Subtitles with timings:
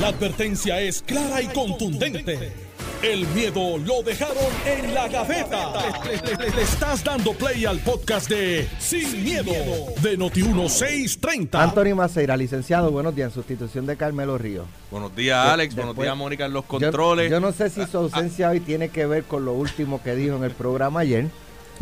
[0.00, 2.52] La advertencia es clara y contundente.
[3.02, 4.36] El miedo lo dejaron
[4.66, 5.72] en la gaveta.
[6.04, 9.52] Le, le- le estás dando play al podcast de Sin, miedo,
[10.02, 11.48] de Noti1630.
[11.60, 14.66] Anthony Maceira, licenciado, buenos días, en sustitución de Carmelo Ríos.
[14.90, 15.74] Buenos días, De- Alex.
[15.74, 17.30] Buenos después- días, Mónica, en los Yo- controles.
[17.30, 20.36] Yo, no sé si su ausencia hoy tiene que ver con lo último que dijo
[20.36, 21.26] en el programa ayer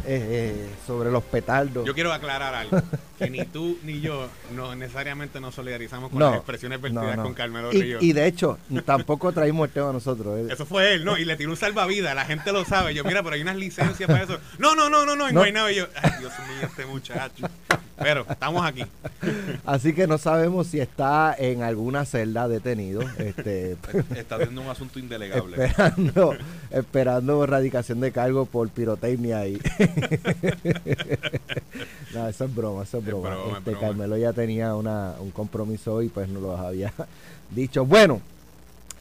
[0.07, 1.87] eh, eh, sobre los petardos.
[1.87, 2.81] Yo quiero aclarar algo,
[3.19, 7.17] que ni tú ni yo no necesariamente nos solidarizamos con No, las expresiones vertidas no,
[7.17, 7.23] no.
[7.25, 8.03] con Carmelo y, Ríos.
[8.03, 10.39] y de hecho, tampoco traímos el tema nosotros.
[10.41, 10.53] eh.
[10.53, 11.17] Eso fue él, ¿no?
[11.19, 12.95] Y le tiró un salvavidas, la gente lo sabe.
[12.95, 14.39] Yo, mira, pero hay unas licencias para eso.
[14.59, 15.43] No, no, no, no, no, y no, No.
[15.45, 15.71] hay nada.
[15.73, 17.49] Y yo, ay, Dios mío, este muchacho.
[17.99, 18.85] Pero estamos aquí.
[19.65, 23.77] Así que no sabemos si está en alguna celda detenido, este,
[24.17, 25.65] Está haciendo un asunto indelegable.
[25.67, 26.35] esperando,
[26.71, 29.61] esperando erradicación de cargo por pirotecnia y
[32.15, 33.31] no, eso es broma, eso es Es broma.
[33.31, 33.87] broma, es este, broma.
[33.87, 36.93] Carmelo ya tenía una, un compromiso hoy, pues no lo había
[37.51, 37.85] dicho.
[37.85, 38.21] Bueno,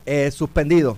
[0.06, 0.98] eh, suspendido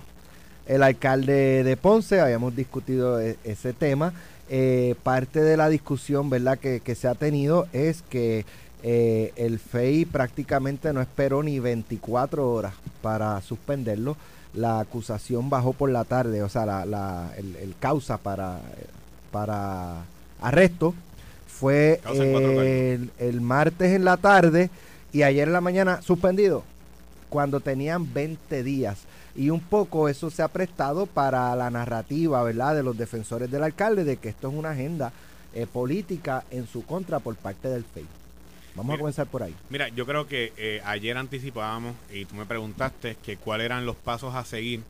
[0.66, 4.12] el alcalde de Ponce, habíamos discutido e- ese tema.
[4.50, 8.44] Eh, parte de la discusión, ¿verdad?, que, que se ha tenido es que
[8.82, 14.16] eh, el FEI prácticamente no esperó ni 24 horas para suspenderlo.
[14.52, 18.60] La acusación bajó por la tarde, o sea, la, la- el, el causa para,
[19.34, 20.04] para
[20.40, 20.94] arresto
[21.48, 24.70] fue el, el martes en la tarde
[25.12, 26.62] y ayer en la mañana suspendido
[27.28, 29.00] cuando tenían 20 días.
[29.34, 33.64] Y un poco eso se ha prestado para la narrativa, ¿verdad?, de los defensores del
[33.64, 35.10] alcalde de que esto es una agenda
[35.52, 38.06] eh, política en su contra por parte del FEI.
[38.76, 39.54] Vamos a comenzar por ahí.
[39.68, 43.96] Mira, yo creo que eh, ayer anticipábamos y tú me preguntaste que cuáles eran los
[43.96, 44.82] pasos a seguir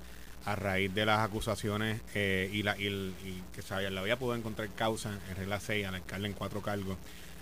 [0.45, 4.69] a raíz de las acusaciones eh, y, la, y, que se le había podido encontrar
[4.71, 6.97] causa en regla 6 al alcalde en cuatro cargos,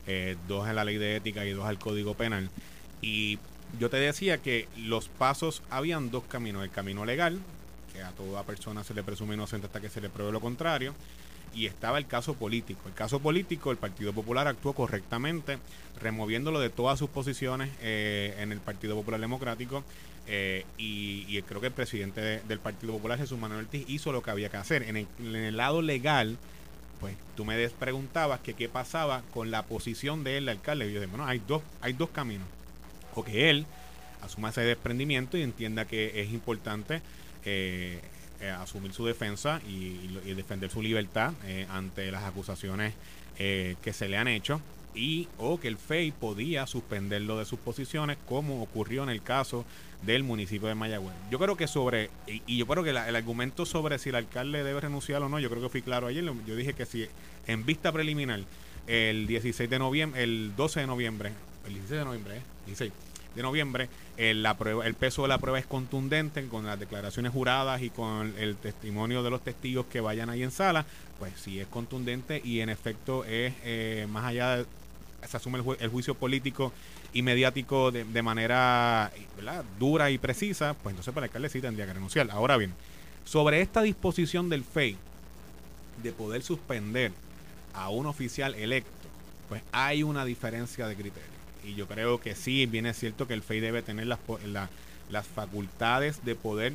[0.06, 2.48] eh, dos en la ley de ética y dos al código penal.
[3.00, 3.39] Y
[3.80, 7.41] yo te decía que los pasos, habían dos caminos, el camino legal,
[7.92, 10.95] que a toda persona se le presume inocente hasta que se le pruebe lo contrario,
[11.55, 12.89] y estaba el caso político.
[12.89, 15.58] El caso político, el Partido Popular actuó correctamente,
[16.01, 19.84] removiéndolo de todas sus posiciones eh, en el Partido Popular Democrático.
[20.27, 24.22] Eh, y, creo que el presidente de- del Partido Popular, Jesús Manuel Ortiz, hizo lo
[24.22, 24.83] que había que hacer.
[24.84, 26.38] En el, lado legal,
[27.00, 30.88] pues tú me preguntabas que qué pasaba con la posición de él, el alcalde.
[30.88, 32.46] Y yo dije, bueno, hay dos, hay dos caminos.
[33.14, 33.66] O que él
[34.22, 37.02] asuma ese desprendimiento y entienda que es importante
[37.44, 38.00] eh,
[38.40, 41.33] eh, asumir su defensa y, defender su libertad
[41.68, 42.94] ante las acusaciones
[43.36, 44.60] que se le han hecho
[44.95, 49.64] y o que el FEI podía suspenderlo de sus posiciones como ocurrió en el caso
[50.03, 51.14] del municipio de Mayagüez.
[51.30, 54.81] Yo creo que sobre, y, yo creo que el argumento sobre si el alcalde debe
[54.81, 57.07] renunciar o no, yo creo que fui claro ayer, yo dije que si
[57.47, 58.41] en vista preliminar
[58.86, 61.33] el 16 de noviembre, el 12 de noviembre,
[61.67, 62.42] el 16 de noviembre, ¿eh?
[62.67, 62.92] 16
[63.36, 64.45] de noviembre, el,
[64.85, 69.23] el peso de la prueba es contundente con las declaraciones juradas y con el testimonio
[69.23, 70.85] de los testigos que vayan ahí en sala,
[71.19, 74.67] pues sí es contundente y en efecto es eh, más allá de,
[75.27, 76.72] se asume el, ju- el juicio político
[77.12, 79.12] y mediático de, manera
[79.78, 82.30] dura y precisa, pues entonces para el alcalde sí tendría que renunciar.
[82.30, 82.72] Ahora bien,
[83.24, 84.96] sobre esta disposición del FEI
[86.02, 87.12] de poder suspender
[87.74, 88.90] a un oficial electo,
[89.48, 91.30] pues hay una diferencia de criterio.
[91.64, 94.18] Y yo creo que sí, bien es cierto que el FEI debe tener las,
[95.10, 96.72] las facultades de poder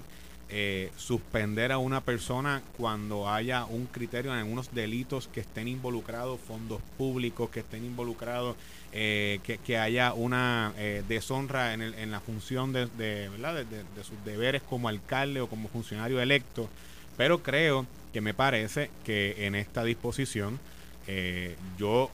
[0.50, 6.40] eh, suspender a una persona cuando haya un criterio en algunos delitos que estén involucrados,
[6.40, 8.56] fondos públicos que estén involucrados,
[8.94, 14.04] eh, que, que haya una eh, deshonra en, el- en la función de, de, de-
[14.04, 16.70] sus deberes como alcalde o como funcionario electo.
[17.18, 20.60] Pero creo que me parece que en esta disposición
[21.08, 22.10] eh, yo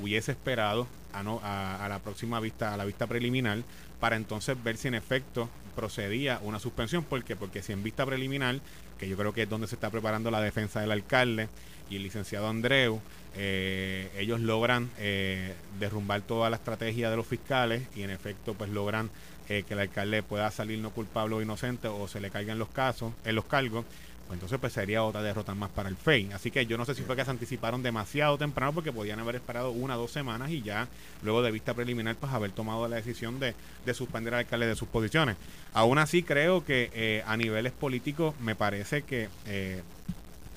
[0.00, 3.58] hubiese esperado a, no, a, a la próxima vista, a la vista preliminar,
[4.00, 7.04] para entonces ver si en efecto procedía una suspensión.
[7.04, 7.36] ¿Por qué?
[7.36, 8.60] Porque si en vista preliminar,
[8.98, 11.48] que yo creo que es donde se está preparando la defensa del alcalde
[11.90, 13.00] y el licenciado Andreu,
[13.36, 18.70] eh, ellos logran eh, derrumbar toda la estrategia de los fiscales y en efecto pues
[18.70, 19.10] logran
[19.58, 22.68] eh, que el alcalde pueda salir no culpable o inocente o se le caigan los
[22.68, 23.84] casos, en los cargos,
[24.26, 26.32] pues entonces pues sería otra derrota más para el FEI.
[26.32, 29.36] Así que yo no sé si fue que se anticiparon demasiado temprano porque podían haber
[29.36, 30.88] esperado una o dos semanas y ya
[31.22, 33.54] luego de vista preliminar pues haber tomado la decisión de,
[33.84, 35.36] de suspender al alcalde de sus posiciones.
[35.74, 39.82] Aún así creo que eh, a niveles políticos me parece que eh,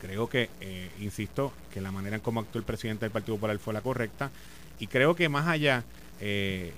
[0.06, 3.58] creo que, eh, insisto, que la manera en cómo actuó el presidente del Partido Popular
[3.60, 4.32] fue la correcta.
[4.80, 5.84] Y creo que más allá,
[6.20, 6.74] eh,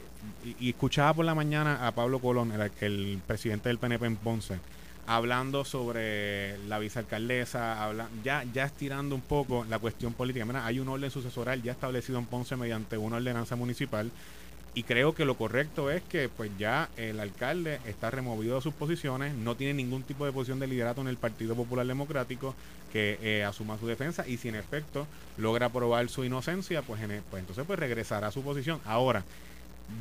[0.59, 4.59] y, escuchaba por la mañana a Pablo Colón, el, presidente del PNP en Ponce,
[5.05, 10.45] hablando sobre la vicealcaldesa, habla, ya, ya estirando un poco la cuestión política.
[10.45, 14.11] Mira, hay un orden sucesoral ya establecido en Ponce mediante una ordenanza municipal
[14.77, 18.75] y creo que lo correcto es que pues ya el alcalde está removido de sus
[18.75, 22.53] posiciones, no tiene ningún tipo de posición de liderato en el Partido Popular Democrático
[22.93, 27.23] que eh, asuma su defensa y si en efecto logra probar su inocencia, pues, en,
[27.31, 28.79] pues entonces pues regresará a su posición.
[28.85, 29.23] Ahora,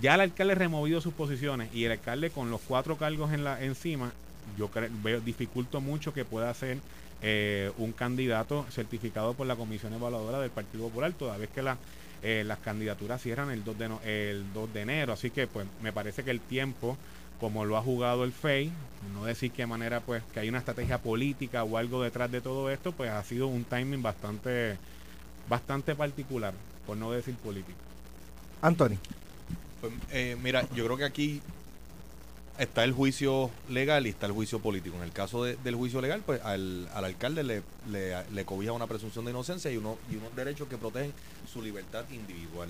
[0.00, 3.44] ya el alcalde removido de sus posiciones y el alcalde con los cuatro cargos en
[3.44, 4.12] la encima,
[4.58, 6.78] yo creo, veo dificulto mucho que pueda ser
[7.22, 11.76] eh, un candidato certificado por la Comisión Evaluadora del Partido Popular, toda vez que la
[12.22, 15.92] eh, las candidaturas cierran el 2, de el 2 de enero, así que pues me
[15.92, 16.96] parece que el tiempo,
[17.38, 18.72] como lo ha jugado el FEI,
[19.12, 22.70] no decir qué manera pues que hay una estrategia política o algo detrás de todo
[22.70, 24.76] esto, pues ha sido un timing bastante,
[25.48, 26.54] bastante particular,
[26.86, 27.78] por no decir político.
[28.62, 28.96] Anthony.
[29.86, 31.40] Pues, eh, mira, yo creo que aquí
[32.58, 34.96] está el juicio legal y está el juicio político.
[34.96, 37.62] En el caso del juicio legal, pues al, alcalde le,
[38.32, 41.12] le, cobija una presunción de inocencia y, uno, y unos derechos que protegen
[41.52, 42.68] su libertad individual.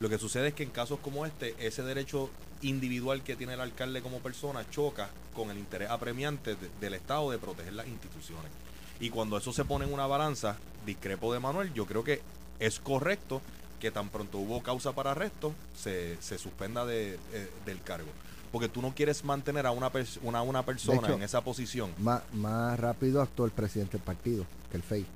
[0.00, 2.30] Lo que sucede es que en casos como este, ese derecho
[2.62, 7.38] individual que tiene el alcalde como persona choca con el interés apremiante del Estado de
[7.38, 8.50] proteger las instituciones.
[8.98, 12.22] Y cuando eso se pone en una balanza, discrepo de Manuel, yo creo que
[12.58, 13.40] es correcto
[13.80, 18.08] que tan pronto hubo causa para arresto, se, se suspenda de, eh, del cargo
[18.52, 19.90] porque tú no quieres mantener a una,
[20.22, 21.92] una, una persona en esa posición.
[21.98, 25.06] Más, más rápido actuó el presidente del partido que el FEI.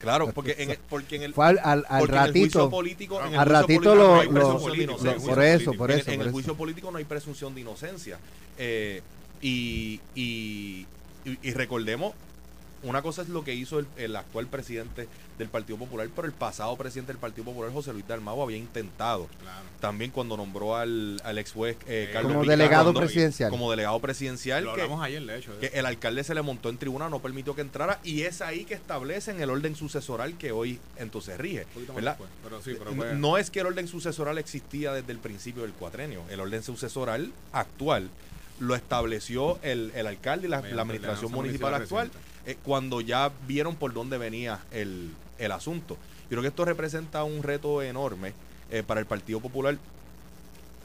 [0.00, 3.94] Claro, porque en el, porque en el, al, al, ratito, político, en el al ratito
[3.94, 6.10] lo, lo, por eso, por eso.
[6.10, 8.18] En, el juicio político no hay presunción de inocencia.
[8.58, 9.00] Eh,
[9.40, 10.86] y, y,
[11.24, 12.12] y, recordemos
[12.84, 15.08] una cosa es lo que hizo el, actual presidente
[15.38, 19.28] del Partido Popular, pero el pasado presidente del Partido Popular, José Luis Dalmau, había intentado
[19.80, 23.50] también cuando nombró al, ex juez eh, Carlos como delegado presidencial.
[23.50, 24.64] Como delegado presidencial.
[24.64, 25.58] Lo hablamos ayer, de hecho.
[25.58, 28.64] Que el alcalde se le montó en tribuna, no permitió que entrara y es ahí
[28.64, 31.66] que establecen el orden sucesoral que hoy entonces rige.
[33.16, 36.22] no es que el orden sucesoral existía desde el principio del cuatrenio.
[36.30, 38.10] El orden sucesoral actual
[38.60, 42.10] lo estableció el, alcalde y la, administración municipal actual
[42.46, 45.14] eh, cuando ya vieron por dónde venía el,
[45.50, 45.96] asunto.
[46.24, 48.32] Yo creo que esto representa un reto enorme
[48.70, 49.76] eh, para el Partido Popular,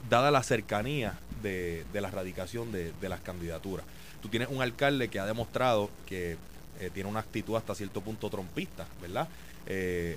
[0.08, 3.86] dada la cercanía de, la erradicación de, las candidaturas.
[4.22, 6.36] Tú tienes un alcalde que ha demostrado que
[6.78, 9.28] eh, tiene una actitud hasta cierto punto trompista, ¿verdad?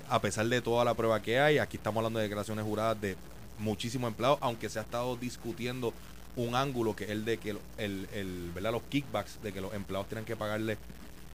[0.08, 3.16] a pesar de toda la prueba que hay, aquí estamos hablando de declaraciones juradas de
[3.60, 5.94] muchísimos empleados, aunque se ha estado discutiendo
[6.34, 8.72] un ángulo que es el de que el, el, ¿verdad?
[8.72, 10.76] los kickbacks, de que los empleados tienen que pagarle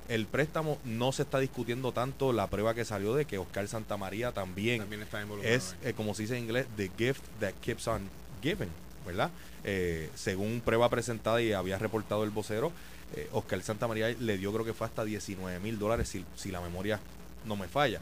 [0.09, 4.33] el préstamo no se está discutiendo tanto la prueba que salió de que Oscar Santamaría
[4.33, 8.09] también, también está es, eh, como se dice en inglés, the gift that keeps on
[8.43, 8.71] giving,
[9.07, 9.31] ¿verdad?
[9.65, 12.73] Eh, según prueba presentada y había reportado el vocero,
[13.15, 16.61] eh, Oscar Santamaría le dio creo que fue hasta 19 mil dólares si, si, la
[16.61, 16.99] memoria
[17.45, 18.01] no me falla.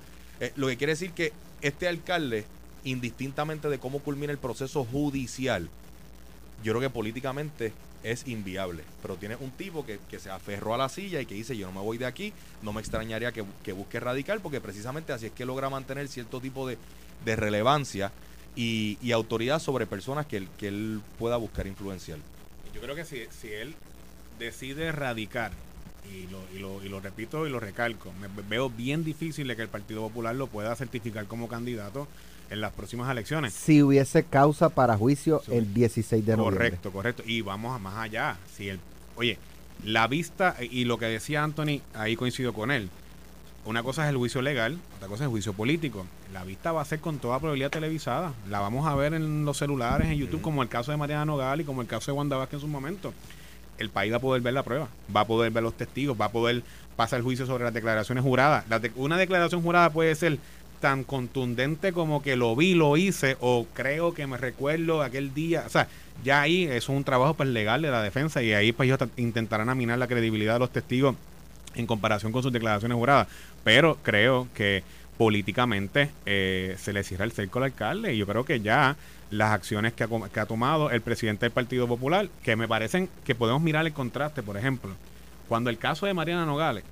[0.56, 2.44] lo que quiere decir que este alcalde,
[2.84, 5.68] indistintamente de cómo culmina el proceso judicial,
[6.62, 7.72] yo creo que políticamente
[8.02, 8.82] es inviable.
[9.02, 11.72] Pero tiene un tipo que, se aferró a la silla y que dice yo no
[11.72, 15.44] me voy de aquí, no me extrañaría que, busque radical, porque precisamente así es que
[15.44, 16.78] logra mantener cierto tipo de,
[17.24, 18.12] relevancia
[18.56, 22.18] y, autoridad sobre personas que él, que él pueda buscar influenciar.
[22.74, 23.74] Yo creo que si, si él
[24.38, 25.52] decide radicar,
[26.10, 29.56] y lo, y, lo, y lo repito y lo recalco, me veo bien difícil de
[29.56, 32.08] que el Partido Popular lo pueda certificar como candidato
[32.50, 33.52] en las próximas elecciones.
[33.52, 36.64] Si hubiese causa para juicio el 16 de noviembre.
[36.70, 37.22] Correcto, correcto.
[37.26, 38.36] Y vamos a más allá.
[38.54, 38.80] Si el,
[39.16, 39.38] oye,
[39.84, 42.90] la vista, y lo que decía Anthony, ahí coincido con él.
[43.64, 46.06] Una cosa es el juicio legal, otra cosa es el juicio político.
[46.32, 48.32] La vista va a ser con toda probabilidad televisada.
[48.48, 51.60] La vamos a ver en los celulares, en YouTube, como el caso de Mariana Nogal
[51.60, 53.12] y como el caso de Wanda Vázquez en su momento.
[53.76, 56.26] El país va a poder ver la prueba, va a poder ver los testigos, va
[56.26, 56.62] a poder
[56.96, 58.64] pasar el juicio sobre las declaraciones juradas.
[58.96, 60.38] una declaración jurada puede ser
[60.80, 65.64] tan contundente como que lo vi, lo hice o creo que me recuerdo aquel día.
[65.66, 65.88] O sea,
[66.24, 69.68] ya ahí es un trabajo pues, legal de la defensa y ahí pues ellos intentarán
[69.68, 71.14] aminar la credibilidad de los testigos
[71.74, 73.28] en comparación con sus declaraciones juradas.
[73.64, 74.82] Pero creo que
[75.16, 78.96] políticamente eh, se le cierra el cerco al alcalde y yo creo que ya
[79.30, 83.08] las acciones que ha, que ha tomado el presidente del Partido Popular, que me parecen
[83.24, 84.92] que podemos mirar el contraste, por ejemplo,
[85.48, 86.84] cuando el caso de Mariana Nogales,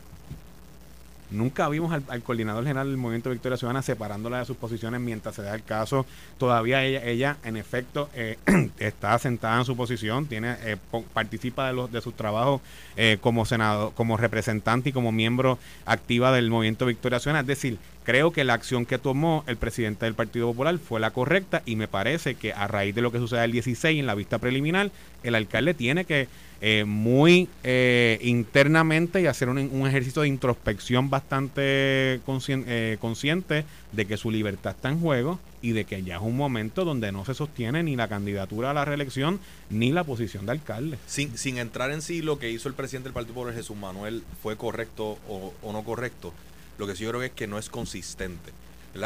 [1.30, 5.42] Nunca vimos al, coordinador general del Movimiento Victoria Ciudadana separándola de sus posiciones mientras se
[5.42, 6.06] da el caso.
[6.38, 8.38] Todavía ella, ella en efecto, eh,
[8.78, 10.76] está sentada en su posición, tiene eh,
[11.12, 12.60] participa de, los, de sus trabajos
[12.96, 17.40] eh, como senador, como representante y como miembro activa del Movimiento Victoria Ciudadana.
[17.40, 21.10] Es decir, creo que la acción que tomó el presidente del Partido Popular fue la
[21.10, 24.14] correcta y me parece que a raíz de lo que sucede el 16 en la
[24.14, 24.92] vista preliminar,
[25.24, 26.28] el alcalde tiene que
[26.60, 34.16] eh, muy eh, internamente y hacer un, ejercicio de introspección bastante eh, consciente de que
[34.16, 37.34] su libertad está en juego y de que ya es un momento donde no se
[37.34, 40.98] sostiene ni la candidatura a la reelección ni la posición de alcalde.
[41.06, 44.22] Sin, sin entrar en sí lo que hizo el presidente del Partido Popular Jesús Manuel
[44.42, 46.32] fue correcto o, no correcto,
[46.78, 48.52] lo que sí yo creo es que no es consistente.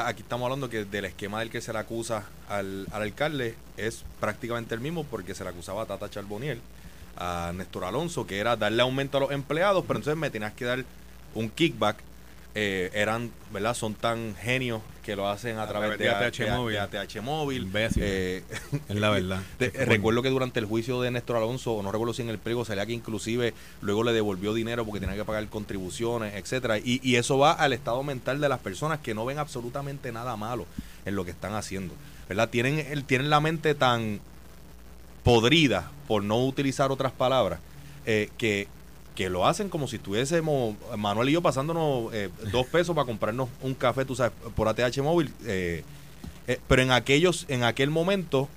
[0.05, 4.05] Aquí estamos hablando que del esquema del que se le acusa al, al alcalde es
[4.21, 6.61] prácticamente el mismo porque se le acusaba a Tata Charboniel,
[7.17, 10.65] a Néstor Alonso, que era darle aumento a los empleados, pero entonces me tenías que
[10.65, 10.85] dar
[11.35, 11.97] un kickback
[12.55, 13.75] eh, eran, ¿verdad?
[13.75, 16.79] Son tan genios que lo hacen a, través, de, ATH móvil.
[16.79, 17.71] ATH móvil.
[17.97, 18.43] Eh,
[18.89, 19.41] es la verdad.
[19.87, 22.87] recuerdo que durante el juicio de Néstor Alonso, no recuerdo si en el pliego salía
[22.87, 27.39] que inclusive luego le devolvió dinero porque tenía que pagar contribuciones, etcétera y, y eso
[27.39, 30.67] va al estado mental de las personas que no ven absolutamente nada malo
[31.05, 31.95] en lo que están haciendo.
[32.29, 32.49] ¿Verdad?
[32.49, 34.21] Tienen, tienen la mente tan
[35.23, 37.61] podrida, por no utilizar otras palabras,
[38.07, 38.69] eh, que
[39.21, 43.51] que lo hacen como si estuviésemos Manuel y yo pasándonos eh, dos pesos para comprarnos
[43.61, 45.31] un café, tú sabes, por ATH móvil.
[45.45, 45.85] Eh,
[46.49, 48.49] eh, pero en aquellos, en aquel momento,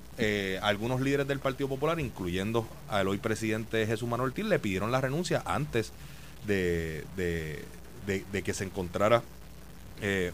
[0.62, 5.02] algunos líderes del Partido Popular, incluyendo al hoy presidente Jesús Manuel Til, le pidieron la
[5.02, 5.92] renuncia antes
[6.46, 9.22] de, de, que se encontrara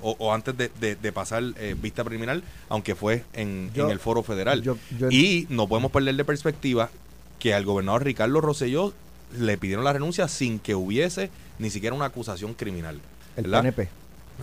[0.00, 1.42] o, antes de, pasar
[1.82, 4.62] vista preliminar, aunque fue en, el foro federal.
[5.10, 6.88] y no podemos perder de perspectiva
[7.40, 8.94] que al gobernador Ricardo Rosselló
[9.38, 13.00] le pidieron la renuncia sin que hubiese ni siquiera una acusación criminal.
[13.36, 13.88] El PNP.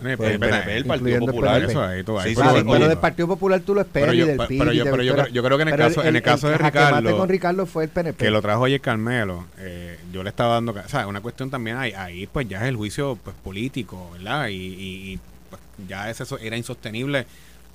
[0.04, 1.62] el, PNP, el Partido Popular.
[1.64, 2.04] Eso, ahí,
[2.34, 4.58] sí, pero del Partido Popular tú lo esperas y del PIB.
[4.58, 7.16] Pero, yo, pero yo, creo, que en el caso, en el caso de Ricardo.
[7.16, 8.24] con Ricardo fue el PNP.
[8.24, 9.46] Que lo trajo ayer Carmelo.
[9.58, 10.72] Eh, yo le estaba dando.
[10.72, 14.48] O sea, una cuestión también ahí, ahí pues ya es el juicio pues, político, ¿verdad?
[14.48, 17.26] Y, y, pues, ya es eso, era insostenible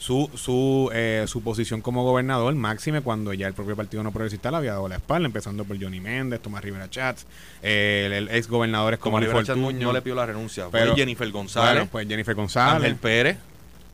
[0.03, 4.51] su, su, eh, su posición como gobernador, máxime cuando ya el propio Partido No Progresista
[4.51, 7.25] le había dado la espalda, empezando por Johnny Méndez, Tomás Rivera Chats,
[7.61, 11.31] eh, el, ex gobernador es como Rivera Chats no le pidió la renuncia, pero Jennifer
[11.31, 13.37] González, pues Jennifer González, Ángel Pérez,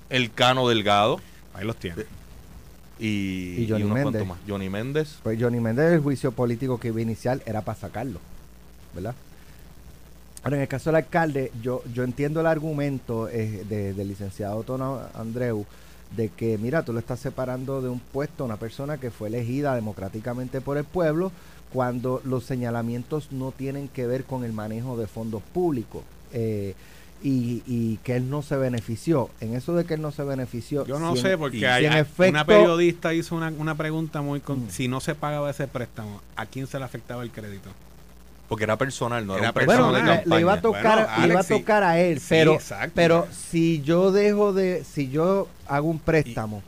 [0.10, 1.22] el Cano Delgado,
[1.54, 2.06] ahí los tiene.
[2.98, 4.24] Y, Johnny Méndez.
[4.48, 5.20] Johnny Méndez.
[5.22, 8.20] Pues Johnny Méndez, el juicio político que iba a iniciar era para sacarlo,
[8.96, 9.14] ¿verdad?
[10.42, 15.02] Ahora, en el caso del alcalde, yo, yo entiendo el argumento eh, del licenciado Tono
[15.14, 15.68] Andreu,
[16.16, 19.28] de que, mira, tú lo estás separando de un puesto a una persona que fue
[19.30, 21.32] elegida democráticamente por el pueblo
[21.72, 26.04] cuando los señalamientos no tienen que ver con el manejo de fondos públicos.
[26.34, 26.74] Eh,
[27.22, 29.30] y, que él no se benefició.
[29.42, 30.86] En eso de que él no se benefició.
[30.86, 31.86] Yo no sé, porque hay,
[32.30, 34.40] una periodista hizo una, una pregunta muy.
[34.40, 34.70] Mm.
[34.70, 37.70] Si no se pagaba ese préstamo, ¿a quién se le afectaba el crédito?
[38.50, 39.92] Porque era personal, no era, personal.
[39.92, 42.58] Bueno, le, iba a tocar, le iba a, tocar a él, pero,
[42.96, 46.64] pero si yo dejo de, si yo hago un préstamo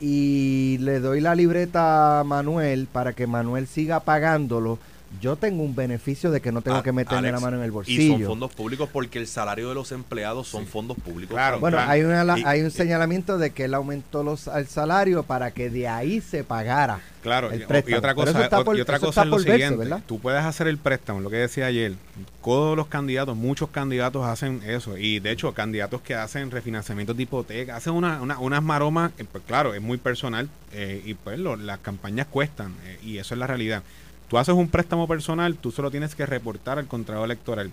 [0.00, 4.78] y, y le doy la libreta a Manuel para que Manuel siga pagándolo,
[5.20, 7.70] yo tengo un beneficio de que no tengo ah, que meterme la mano en el
[7.70, 8.02] bolsillo.
[8.02, 11.34] Y son fondos públicos porque el salario de los empleados son fondos públicos.
[11.34, 15.70] Claro, bueno, Hay, hay un señalamiento de que él aumentó los, el salario para que
[15.70, 17.00] de ahí se pagara.
[17.22, 21.18] Claro, y, otra cosa, y otra cosa es lo siguiente, tú puedes hacer el préstamo,
[21.18, 21.94] lo que decía ayer,
[22.40, 27.24] todos los candidatos, muchos candidatos hacen eso, y de hecho candidatos que hacen refinanciamiento de
[27.24, 31.80] hipoteca, hacen una, unas maromas, eh, pues claro, es muy personal, eh, y pues las
[31.80, 33.82] campañas cuestan, eh, y eso es la realidad.
[34.28, 37.70] Tú haces un préstamo personal, tú solo tienes que reportar al contrato electoral.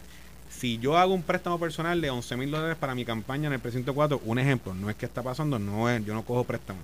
[0.51, 3.60] Si yo hago un préstamo personal de 11 mil dólares para mi campaña en el
[3.60, 6.79] precinto 4, un ejemplo, no es que está pasando, no es, yo no cojo préstamo.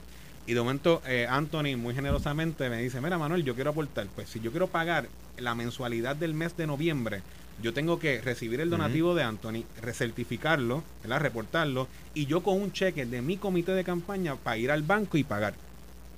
[0.47, 4.07] Y de momento eh, Anthony muy generosamente me dice, mira Manuel, yo quiero aportar.
[4.15, 5.07] Pues si yo quiero pagar
[5.37, 7.21] la mensualidad del mes de noviembre,
[7.61, 13.05] yo tengo que recibir el donativo de Anthony, recertificarlo, reportarlo, y yo con un cheque
[13.05, 15.53] de mi comité de campaña para ir al banco y pagar.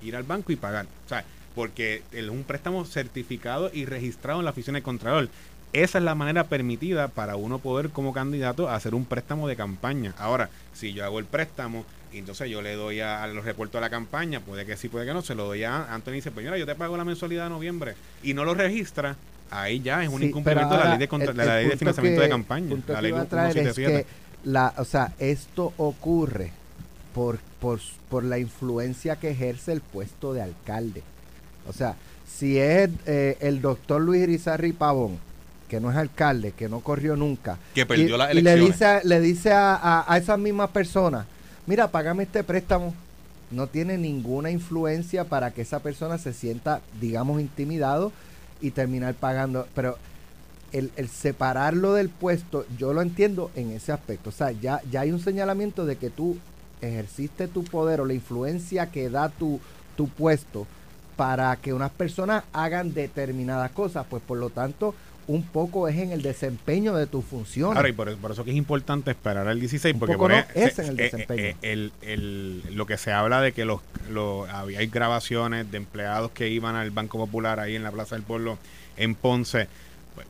[0.02, 0.86] Ir al banco y pagar.
[1.06, 5.30] O sea, porque es un préstamo certificado y registrado en la oficina de Contralor.
[5.74, 10.14] Esa es la manera permitida para uno poder como candidato hacer un préstamo de campaña.
[10.18, 13.82] Ahora, si yo hago el préstamo y entonces yo le doy a, los reportos a
[13.82, 16.32] la campaña, puede que sí, puede que no, se lo doy a Anthony y dice,
[16.32, 19.16] pues mira, yo te pago la mensualidad de noviembre y no lo registra,
[19.50, 22.76] ahí ya es un incumplimiento de la ley de, la ley de financiamiento de campaña.
[22.88, 24.06] La ley es que
[24.44, 26.52] la, o sea, esto ocurre
[27.14, 27.80] por, por,
[28.10, 31.04] por la influencia que ejerce el puesto de alcalde.
[31.68, 31.96] O sea,
[32.28, 35.18] si es eh, el doctor Luis Irizarri Pavón,
[35.70, 39.22] que no es alcalde, que no corrió nunca, que perdió y, y le dice, le
[39.22, 41.26] dice a, a, esas mismas personas,
[41.66, 42.94] mira, págame este préstamo,
[43.52, 48.12] no tiene ninguna influencia para que esa persona se sienta, digamos, intimidado
[48.60, 49.68] y terminar pagando.
[49.76, 49.98] Pero
[50.72, 54.30] el, el, separarlo del puesto, yo lo entiendo en ese aspecto.
[54.30, 56.38] O sea, ya, ya hay un señalamiento de que tú
[56.82, 59.60] ejerciste tu poder o la influencia que da tu,
[59.96, 60.66] tu puesto
[61.16, 64.96] para que unas personas hagan determinadas cosas, pues por lo tanto
[65.28, 67.72] un poco es en el desempeño de tu función.
[67.72, 70.86] Claro, y por, eso que es importante esperar al 16, porque por no es en
[70.88, 71.42] el eh, desempeño.
[71.42, 76.32] Eh, el, el, lo que se habla de que los, los había grabaciones de empleados
[76.32, 78.58] que iban al Banco Popular ahí en la Plaza del Pueblo
[78.98, 79.68] en Ponce.
[80.16, 80.28] Pues,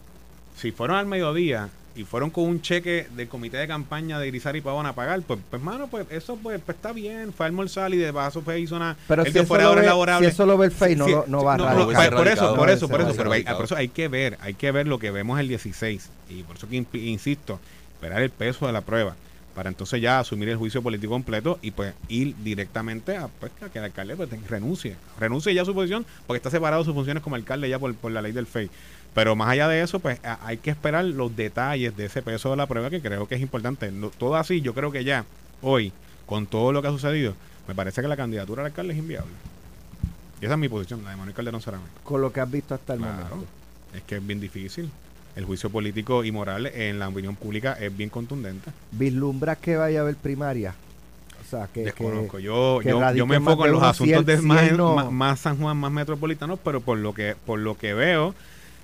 [0.58, 4.56] si fueron al mediodía, y fueron con un cheque del comité de campaña de Grisar
[4.56, 7.48] y Pavón a pagar, pues, pues mano, pues eso pues, pues, está bien, fue a
[7.48, 10.58] almorzar y de paso fue hizo una pero si, eso lo, ve, si eso lo
[10.58, 13.32] ve el FEI no, no, va a no, por eso, por eso, por eso, pero
[13.32, 16.44] hay, por eso hay que ver, hay que ver lo que vemos el 16 y
[16.44, 17.60] por eso que insisto,
[17.96, 19.16] esperar el peso de la prueba
[19.54, 23.80] para entonces ya asumir el juicio político completo y pues ir directamente a, pues, que
[23.80, 27.22] el alcalde pues, renuncie, renuncie ya a su posición porque está separado de sus funciones
[27.22, 28.70] como alcalde ya por, por la ley del FEI.
[29.14, 32.58] Pero más allá de eso, pues hay que esperar los detalles de ese peso de
[32.58, 33.92] la prueba que creo que es importante.
[34.18, 35.26] todo así, yo creo que ya
[35.62, 35.92] hoy,
[36.26, 37.36] con todo lo que ha sucedido,
[37.68, 39.32] me parece que la candidatura al alcalde es inviable.
[40.42, 41.84] Y esa es mi posición, la de Manuel Calderón Cerame.
[42.04, 43.46] Con lo que has visto hasta el momento.
[43.94, 44.90] Es que es bien difícil.
[45.36, 48.72] El juicio político y moral en la opinión pública es bien contundente.
[48.92, 50.74] ¿Vislumbras que vaya a haber primaria?
[51.42, 52.40] O sea, que, Desconozco.
[52.40, 56.60] yo, yo, yo, me enfoco en los asuntos de más, más, San Juan, más metropolitanos,
[56.64, 58.34] pero por lo que por lo que veo,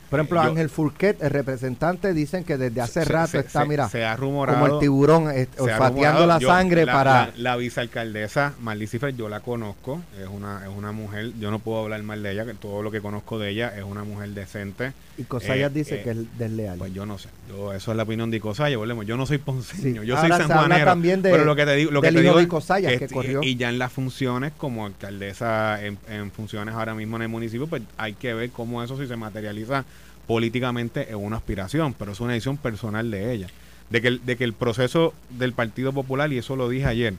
[0.09, 4.15] por ejemplo, Ángel Furquet, el representante, dicen que desde hace rato está, mira, se ha
[4.15, 7.31] rumorado, como el tiburón, eh, olfateando la sangre para...
[7.35, 12.01] La, vicealcaldesa Marley yo la conozco, es una, es una mujer, yo no puedo hablar
[12.03, 14.93] mal de ella, que todo lo que conozco de ella es una mujer decente.
[15.17, 16.77] Y Cosayas eh, dice eh, que es desleal.
[16.77, 19.37] Pues yo no sé, yo, eso es la opinión de Cosayas, volvemos, yo no soy
[19.37, 22.97] ponceño, yo soy sanjuanero, de, pero lo que te digo, lo que te digo Cosayas,
[22.97, 23.41] que corrió.
[23.43, 27.67] Y ya en las funciones, como alcaldesa en, en funciones ahora mismo en el municipio,
[27.67, 29.85] pues hay que ver cómo eso si se materializa
[30.27, 33.47] políticamente es una aspiración, pero es una decisión personal de ella.
[33.89, 37.13] De que, el, de que el proceso del Partido Popular, y eso lo dije ayer,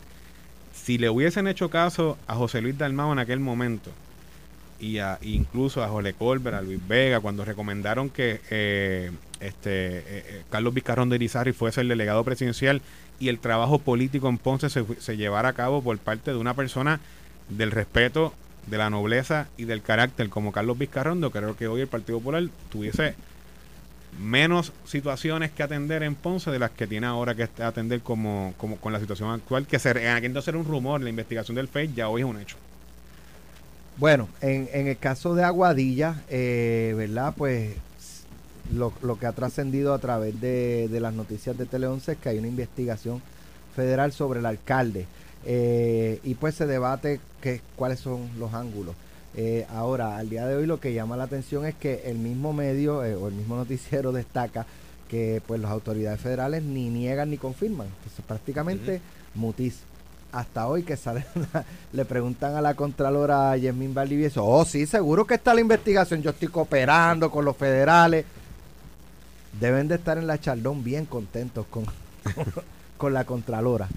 [0.75, 3.91] si le hubiesen hecho caso a José Luis Dalmao en aquel momento,
[4.79, 10.03] y a, incluso a José Colbert, a Luis Vega, cuando recomendaron que eh, este eh,
[10.09, 12.83] eh, Carlos Vizcarrón de Irizarry fuese el delegado presidencial
[13.21, 16.55] y el trabajo político en Ponce se, se llevara a cabo por parte de una
[16.55, 17.01] persona
[17.49, 18.33] del respeto
[18.67, 22.45] de la nobleza y del carácter como Carlos Vizcarrondo, creo que hoy el Partido Popular
[22.71, 23.15] tuviese
[24.21, 28.77] menos situaciones que atender en Ponce de las que tiene ahora que atender como, como
[28.77, 31.69] con la situación actual, que se, en aquel entonces era un rumor, la investigación del
[31.69, 32.57] FED ya hoy es un hecho.
[33.97, 37.35] Bueno, en, en el caso de Aguadilla, eh, ¿verdad?
[37.37, 37.75] Pues
[38.73, 42.19] lo, lo que ha trascendido a través de, de las noticias de Tele 11 es
[42.19, 43.23] que hay una investigación
[43.75, 45.07] federal sobre el alcalde.
[45.45, 48.95] Eh, y pues se debate que, cuáles son los ángulos.
[49.37, 52.53] Eh, ahora, al día de hoy lo que llama la atención es que el mismo
[52.53, 54.67] medio eh, o el mismo noticiero destaca
[55.09, 57.87] que pues las autoridades federales ni niegan ni confirman.
[57.87, 59.01] Entonces prácticamente
[59.35, 59.81] mutis.
[60.31, 61.25] Hasta hoy que sale
[61.95, 66.31] le preguntan a la Contralora Yasmin Valdivieso, oh sí, seguro que está la investigación, yo
[66.31, 68.27] estoy cooperando con los federales.
[69.61, 71.85] Deben de estar en la chaldón bien contentos con,
[72.99, 73.89] con la Contralora.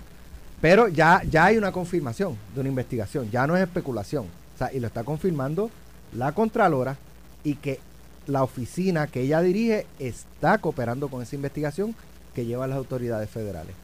[0.61, 4.25] Pero ya, ya hay una confirmación de una investigación, ya no es especulación.
[4.55, 5.71] O sea, y lo está confirmando
[6.13, 6.97] la Contralora
[7.43, 7.79] y que
[8.27, 11.95] la oficina que ella dirige está cooperando con esa investigación
[12.35, 13.75] que lleva las autoridades federales.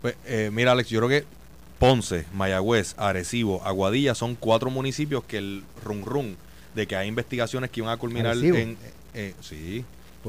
[0.00, 1.26] Pues, eh, mira, Alex, yo creo que
[1.78, 6.36] Ponce, Mayagüez, Arecibo, Aguadilla son cuatro municipios que el run run
[6.74, 8.76] de que hay investigaciones que iban a culminar en.
[9.14, 9.84] Eh, sí.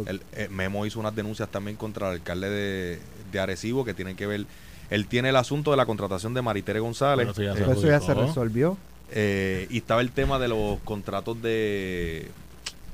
[0.06, 3.00] El, eh, Memo hizo unas denuncias también contra el alcalde de,
[3.32, 4.46] de Arecibo que tienen que ver
[4.90, 7.30] él tiene el asunto de la contratación de Maritere González.
[7.30, 8.78] eso ya, se, resolvió.
[9.12, 12.30] Eh, y estaba el tema de los contratos de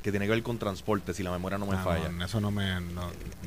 [0.04, 2.10] que tiene que ver con transporte, si la memoria no me ah, falla.
[2.26, 2.72] eso no me.
[2.74, 2.80] Eh,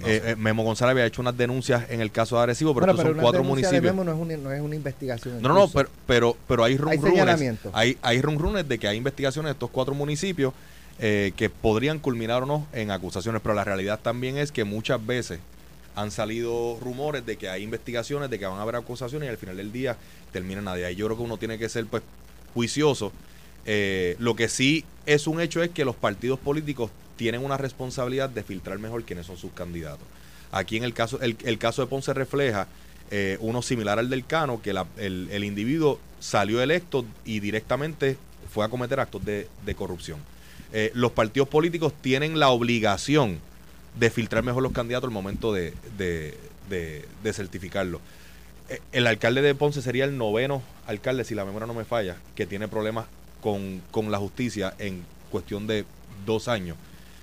[0.05, 3.19] eh, Memo González había hecho unas denuncias en el caso de Arecibo, pero, estos son
[3.19, 3.83] cuatro municipios.
[3.83, 5.43] De Memo no es, una, no es una investigación.
[5.43, 7.59] No, no, pero, pero, pero hay rumrunes.
[7.73, 10.55] Hay, hay rumrunes de que hay investigaciones de estos cuatro municipios
[10.99, 15.41] que podrían culminar o no en acusaciones, pero la realidad también es que muchas veces
[15.97, 19.39] han salido rumores de que hay investigaciones, de que van a haber acusaciones y al
[19.39, 19.97] final del día
[20.33, 20.85] termina nadie.
[20.85, 22.03] Ahí yo creo que uno tiene que ser pues
[22.53, 23.13] juicioso.
[23.67, 28.29] Eh, lo que sí es un hecho es que los partidos políticos tienen una responsabilidad
[28.29, 30.07] de filtrar mejor quiénes son sus candidatos.
[30.51, 32.67] Aquí en el caso, el, caso de Ponce refleja
[33.11, 38.17] eh, uno similar al del Cano, que el, individuo salió electo y directamente
[38.53, 40.19] fue a cometer actos de, corrupción.
[40.77, 43.39] Eh, los partidos políticos tienen la obligación
[43.97, 48.01] de filtrar mejor los candidatos al momento de, de, certificarlo.
[48.69, 52.17] Eh, el alcalde de Ponce sería el noveno alcalde, si la memoria no me falla,
[52.35, 53.07] que tiene problemas
[53.41, 55.85] con, la justicia en cuestión de
[56.27, 56.77] dos años.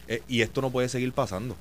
[0.08, 1.58] Eh, y esto no puede seguir pasando.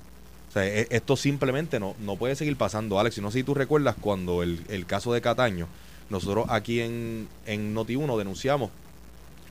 [0.49, 3.19] O sea, e, esto simplemente no, no puede seguir pasando, Alex.
[3.19, 5.67] No sé si tú recuerdas cuando el, el caso de Cataño,
[6.09, 8.71] nosotros aquí en, en Noti1 denunciamos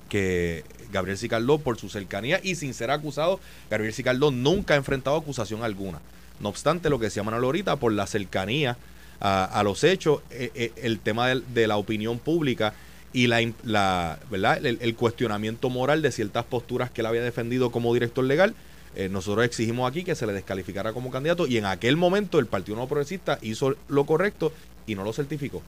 [0.09, 5.15] que Gabriel Sicardó, por su cercanía y sin ser acusado, Gabriel Sicardó nunca ha enfrentado
[5.15, 5.99] acusación alguna.
[6.39, 8.77] No obstante, lo que decía Manuel ahorita, por la cercanía
[9.19, 12.73] a, los hechos, eh, eh, el tema de, la opinión pública
[13.11, 14.65] y la, ¿verdad?
[14.65, 18.55] El, cuestionamiento moral de ciertas posturas que él había defendido como director legal,
[18.95, 22.47] eh, nosotros exigimos aquí que se le descalificara como candidato y en aquel momento el
[22.47, 24.53] Partido No Progresista hizo lo correcto
[24.87, 25.61] y no lo certificó.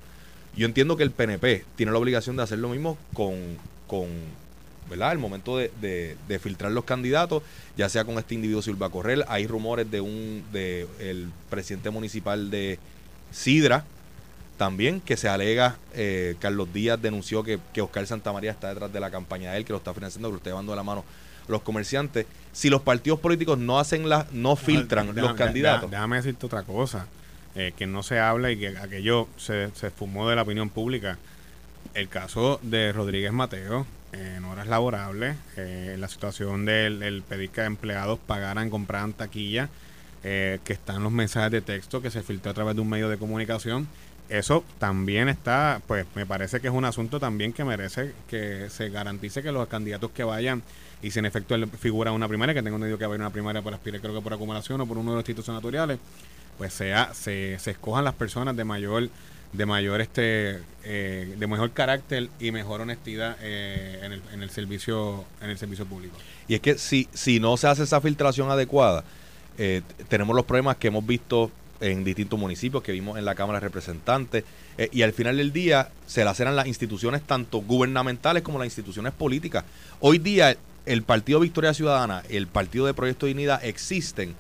[0.56, 3.36] Yo entiendo que el PNP tiene la obligación de hacer lo mismo con,
[3.92, 4.08] con
[4.90, 5.12] ¿verdad?
[5.12, 7.44] El momento de, filtrar los candidatos,
[7.76, 12.50] ya sea con este individuo Silva Correll, hay rumores de un de el presidente municipal
[12.50, 12.80] de
[13.32, 13.84] Sidra
[14.58, 19.00] también que se alega eh, Carlos Díaz denunció que, que Oscar Santamaría está detrás de
[19.02, 21.04] la campaña de él, que lo está financiando, que lo está llevando de la mano
[21.50, 22.26] los comerciantes.
[22.54, 25.92] Si los partidos políticos no hacen la, no filtran los candidatos.
[25.92, 27.08] Déjame decirte otra cosa,
[27.56, 31.18] eh, que no se habla y que aquello se, se fumó de la opinión pública.
[31.94, 38.18] El caso de Rodríguez Mateo, en horas laborables, eh, la situación del pedir que empleados
[38.26, 39.70] pagaran, compraran taquilla,
[40.24, 43.10] eh, que están los mensajes de texto que se filtró a través de un medio
[43.10, 43.88] de comunicación.
[44.30, 48.90] Eso también está, pues me parece que es un asunto también que merece que se
[48.90, 50.64] garantice que los candidatos que vayan
[51.02, 53.32] y si en efecto figura una primaria, que tengo entendido que va a haber una
[53.32, 56.00] primaria por aspirar creo que por acumulación o por uno de los títulos senatoriales,
[56.58, 59.10] pues sea, se, se escojan las personas de mayor
[59.54, 64.50] de mayor este eh, de mejor carácter y mejor honestidad eh, en, el, en, el,
[64.50, 66.16] servicio en el servicio público.
[66.48, 69.04] Y es que si si no se hace esa filtración adecuada
[69.58, 73.60] eh, tenemos los problemas que hemos visto en distintos municipios que vimos en la Cámara
[73.60, 74.44] de Representantes
[74.92, 79.64] y al final del día se laceran las instituciones tanto gubernamentales como las instituciones políticas.
[80.00, 84.36] Hoy día el Partido Victoria Ciudadana el Partido de Proyecto Dignidad existen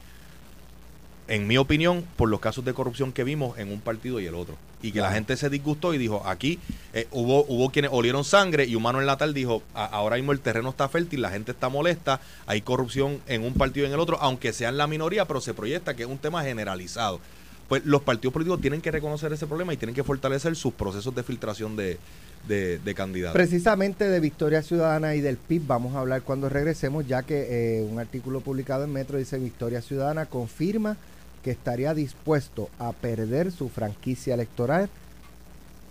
[1.31, 4.35] en mi opinión, por los casos de corrupción que vimos en un partido y el
[4.35, 4.57] otro.
[4.81, 6.59] Y que la gente se disgustó y dijo, aquí
[6.93, 10.41] eh, hubo, hubo quienes olieron sangre y Humano en la tal dijo, ahora mismo el
[10.41, 14.01] terreno está fértil, la gente está molesta, hay corrupción en un partido y en el
[14.01, 17.21] otro, aunque sean la minoría, pero se proyecta que es un tema generalizado.
[17.69, 21.15] Pues los partidos políticos tienen que reconocer ese problema y tienen que fortalecer sus procesos
[21.15, 21.97] de filtración de,
[22.45, 23.35] de, candidatos.
[23.35, 27.87] Precisamente de Victoria Ciudadana y del PIB vamos a hablar cuando regresemos, ya que eh,
[27.89, 30.97] un artículo publicado en Metro dice Victoria Ciudadana confirma
[31.43, 34.89] que estaría dispuesto a perder su franquicia electoral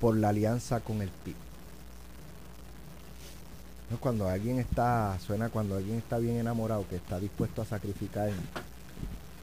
[0.00, 1.34] por la alianza con el PIB.
[3.98, 8.30] Cuando alguien está, suena cuando alguien está bien enamorado, que está dispuesto a sacrificar.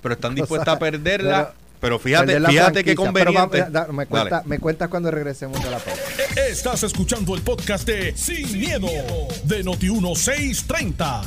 [0.02, 1.54] Pero están dispuestos a perderla.
[1.80, 3.65] Pero, fíjate, fíjate qué conveniente.
[3.91, 4.08] me,
[4.46, 6.02] me, cuentas cuando regresemos de la pausa.
[6.50, 8.88] Estás escuchando el podcast de Sin, miedo,
[9.43, 11.22] de Noti 1630.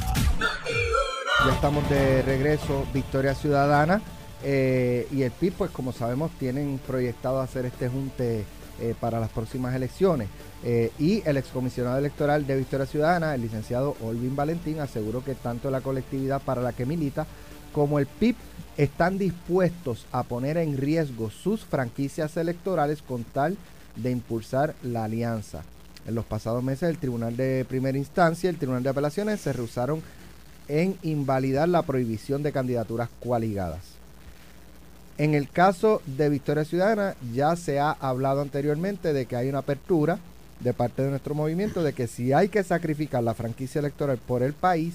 [1.46, 4.02] Ya estamos de regreso, Victoria Ciudadana.
[4.42, 8.44] Eh, y el PIB, pues como sabemos, tienen proyectado hacer este junte
[8.80, 10.28] eh, para las próximas elecciones.
[10.64, 15.70] Eh, y el excomisionado electoral de Victoria Ciudadana, el licenciado Olvin Valentín, aseguró que tanto
[15.70, 17.26] la colectividad para la que milita
[17.72, 18.36] como el PIB
[18.76, 23.56] están dispuestos a poner en riesgo sus franquicias electorales con tal
[23.96, 25.62] de impulsar la alianza.
[26.06, 29.52] En los pasados meses, el Tribunal de Primera Instancia y el Tribunal de Apelaciones se
[29.52, 30.02] rehusaron
[30.68, 33.99] en invalidar la prohibición de candidaturas coaligadas.
[35.20, 39.58] En el caso de Victoria Ciudadana ya se ha hablado anteriormente de que hay una
[39.58, 40.18] apertura
[40.60, 44.42] de parte de nuestro movimiento de que si hay que sacrificar la franquicia electoral por
[44.42, 44.94] el país,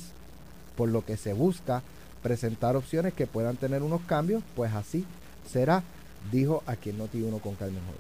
[0.75, 1.83] por lo que se busca
[2.23, 5.05] presentar opciones que puedan tener unos cambios, pues así
[5.47, 5.83] será,
[6.31, 7.95] dijo a quien no tiene uno con Carmen Joy.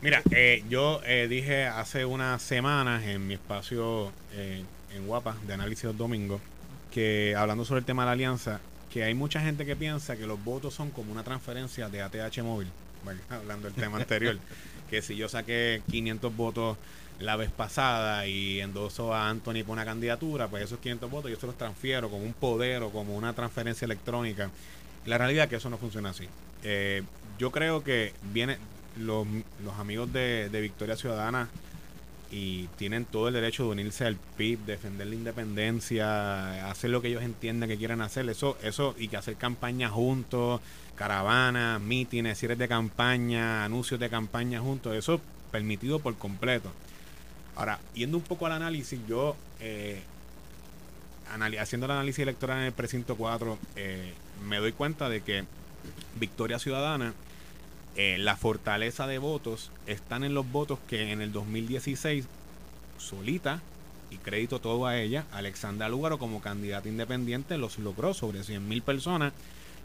[0.00, 4.64] Mira, eh, yo eh, dije hace unas semanas en mi espacio eh,
[4.96, 6.40] en Guapa de análisis domingo
[6.90, 8.58] que hablando sobre el tema de la alianza,
[8.92, 12.42] que hay mucha gente que piensa que los votos son como una transferencia de ATH
[12.42, 12.68] móvil.
[13.04, 14.38] Bueno, hablando del tema anterior,
[14.90, 16.76] que si yo saqué 500 votos
[17.18, 21.38] la vez pasada y endoso a Anthony por una candidatura, pues esos 500 votos yo
[21.38, 24.50] se los transfiero como un poder o como una transferencia electrónica.
[25.06, 26.28] La realidad es que eso no funciona así.
[26.62, 27.02] Eh,
[27.38, 28.58] yo creo que viene
[28.98, 29.26] los,
[29.64, 31.48] los amigos de, de Victoria Ciudadana
[32.30, 37.08] y tienen todo el derecho de unirse al PIB, defender la independencia, hacer lo que
[37.08, 40.60] ellos entiendan que quieran hacer, eso, eso, y que hacer campañas juntos,
[40.96, 45.20] caravanas, mítines, cierres de campaña, anuncios de campaña juntos, eso
[45.52, 46.72] permitido por completo.
[47.54, 50.02] Ahora, yendo un poco al análisis, yo eh,
[51.58, 54.12] haciendo el análisis electoral en el precinto 4, eh,
[54.46, 55.44] me doy cuenta de que
[56.18, 57.14] Victoria Ciudadana
[57.96, 62.26] eh, la fortaleza de votos están en los votos que en el 2016
[62.98, 63.60] solita
[64.10, 68.82] y crédito todo a ella, Alexandra Lúgaro como candidata independiente los logró sobre 100 mil
[68.82, 69.32] personas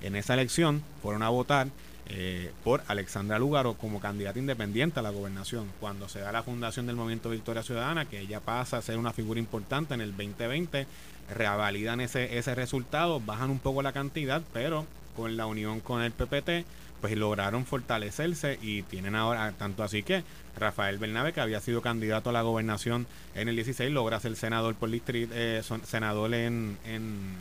[0.02, 1.68] en esa elección, fueron a votar
[2.08, 5.68] eh, por Alexandra Lugaro como candidata independiente a la gobernación.
[5.80, 9.14] Cuando se da la fundación del Movimiento Victoria Ciudadana, que ella pasa a ser una
[9.14, 10.88] figura importante en el 2020,
[11.34, 16.12] revalidan ese, ese resultado, bajan un poco la cantidad, pero con la unión con el
[16.12, 16.66] PPT,
[17.02, 20.24] pues lograron fortalecerse y tienen ahora, tanto así que
[20.56, 24.76] Rafael Bernabe, que había sido candidato a la gobernación en el 16, logra ser senador
[24.76, 27.36] por distrito, eh, senador en, en,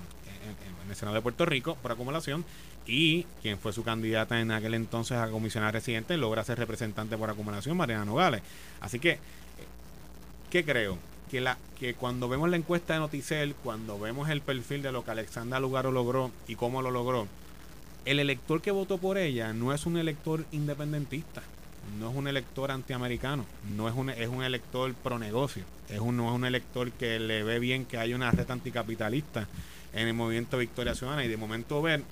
[0.89, 2.45] el Senado de Puerto Rico por acumulación
[2.87, 7.31] y quien fue su candidata en aquel entonces a comisionar residente logra ser representante por
[7.31, 8.43] acumulación, Mariana Nogales.
[8.81, 9.19] Así que,
[10.51, 10.99] ¿qué creo?
[11.31, 15.05] Que, la, que cuando vemos la encuesta de Noticel, cuando vemos el perfil de lo
[15.05, 17.29] que Alexandra Lugaro logró y cómo lo logró,
[18.05, 21.43] el elector que votó por ella no es un elector independentista,
[21.99, 23.45] no es un elector antiamericano,
[23.77, 27.19] no es un, es un elector pro negocio, es un, no es un elector que
[27.19, 29.47] le ve bien que hay una red anticapitalista
[29.93, 31.25] en el movimiento Victoria Ciudadana.
[31.25, 32.03] Y de momento ver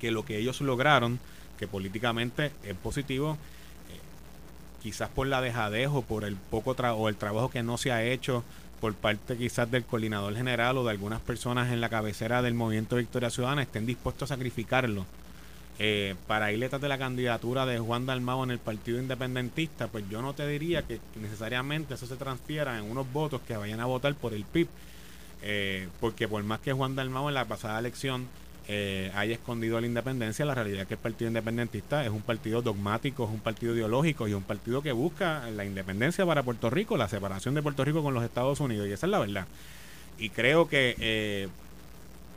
[0.00, 1.20] que lo que ellos lograron,
[1.58, 7.16] que políticamente es positivo, eh, quizás por la dejadez o por el poco o el
[7.16, 8.44] trabajo que no se ha hecho
[8.84, 12.96] por parte quizás del coordinador general o de algunas personas en la cabecera del movimiento
[12.96, 15.06] Victoria Ciudadana estén dispuestos a sacrificarlo
[15.78, 20.04] eh, para ir detrás de la candidatura de Juan Dalmao en el Partido Independentista, pues
[20.10, 23.86] yo no te diría que necesariamente eso se transfiera en unos votos que vayan a
[23.86, 24.68] votar por el PIB,
[25.40, 28.28] eh, porque por más que Juan Dalmao en la pasada elección
[28.66, 32.62] eh, haya escondido la independencia, la realidad es que el Partido Independentista es un partido
[32.62, 36.70] dogmático, es un partido ideológico y es un partido que busca la independencia para Puerto
[36.70, 39.46] Rico, la separación de Puerto Rico con los Estados Unidos, y esa es la verdad.
[40.18, 41.48] Y creo que eh,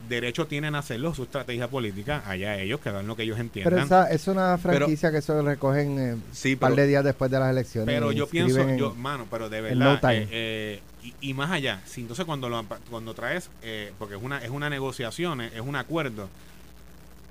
[0.08, 3.72] derecho tienen a hacerlo, su estrategia política, allá ellos, que dan lo que ellos entiendan.
[3.72, 7.38] Pero esa es una franquicia que se recogen eh, un par de días después de
[7.38, 7.94] las elecciones.
[7.94, 10.80] Pero yo pienso, yo, mano, pero de verdad, eh,
[11.20, 14.70] y, más allá, si entonces cuando lo, cuando traes, eh, porque es una, es una
[14.70, 16.28] negociación, es un acuerdo,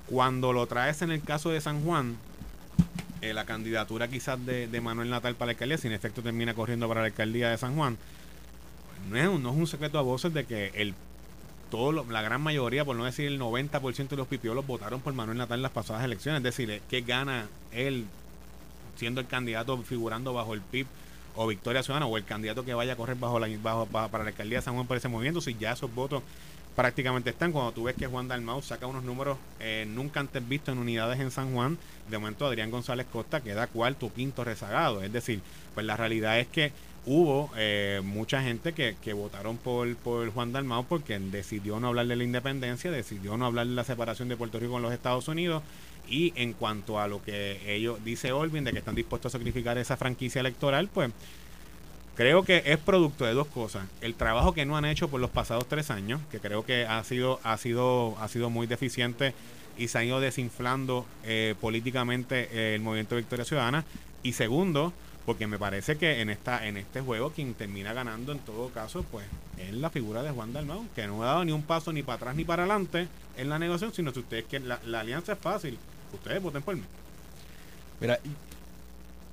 [0.07, 2.17] cuando lo traes en el caso de San Juan,
[3.21, 7.01] eh, la candidatura quizás de, Manuel Natal para la alcaldía, sin efecto termina corriendo para
[7.01, 7.97] la alcaldía de San Juan,
[8.87, 10.93] pues no, es, no es un secreto a voces de que el
[11.69, 15.37] todo la gran mayoría, por no decir el 90% de los pipiolos votaron por Manuel
[15.37, 16.39] Natal en las pasadas elecciones.
[16.39, 18.05] Es decir, ¿qué gana él
[18.95, 20.87] siendo el candidato figurando bajo el PIB
[21.35, 24.29] o Victoria Ciudadana o el candidato que vaya a correr bajo la, bajo, para la
[24.29, 26.23] alcaldía de San Juan por ese movimiento, si ya esos votos
[26.75, 27.51] prácticamente están.
[27.51, 31.19] Cuando tú ves que Juan Dalmau saca unos números eh, nunca antes vistos en unidades
[31.19, 31.77] en San Juan,
[32.09, 35.03] de momento Adrián González Costa queda cuarto quinto rezagado.
[35.03, 35.41] Es decir,
[35.73, 36.71] pues la realidad es que
[37.07, 42.05] hubo eh, mucha gente que, que votaron por, por Juan Dalmau porque decidió no hablar
[42.07, 45.29] de la independencia, decidió no hablar de la separación de Puerto Rico con los Estados
[45.29, 45.63] Unidos
[46.09, 49.77] y en cuanto a lo que ellos dice Olvin de que están dispuestos a sacrificar
[49.77, 51.11] esa franquicia electoral, pues
[52.15, 53.87] creo que es producto de dos cosas.
[54.01, 57.01] El trabajo que no han hecho por los pasados tres años, que creo que ha
[57.05, 59.33] sido, ha sido, ha sido muy deficiente
[59.77, 63.85] y se ha ido desinflando eh, políticamente eh, el movimiento Victoria Ciudadana.
[64.23, 64.91] Y segundo,
[65.27, 69.03] porque me parece que en esta en este juego quien termina ganando en todo caso
[69.11, 69.25] pues
[69.59, 72.15] es la figura de Juan Dalmau que no ha dado ni un paso ni para
[72.15, 75.39] atrás ni para adelante en la negociación sino que ustedes quieren la, la alianza es
[75.39, 75.77] fácil
[76.13, 76.83] ustedes voten por mí.
[77.99, 78.19] Mira,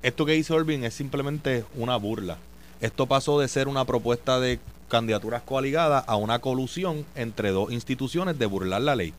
[0.02, 2.38] esto que hizo Orvin es simplemente una burla.
[2.80, 8.38] Esto pasó de ser una propuesta de candidaturas coaligadas a una colusión entre dos instituciones
[8.38, 9.14] de burlar la ley.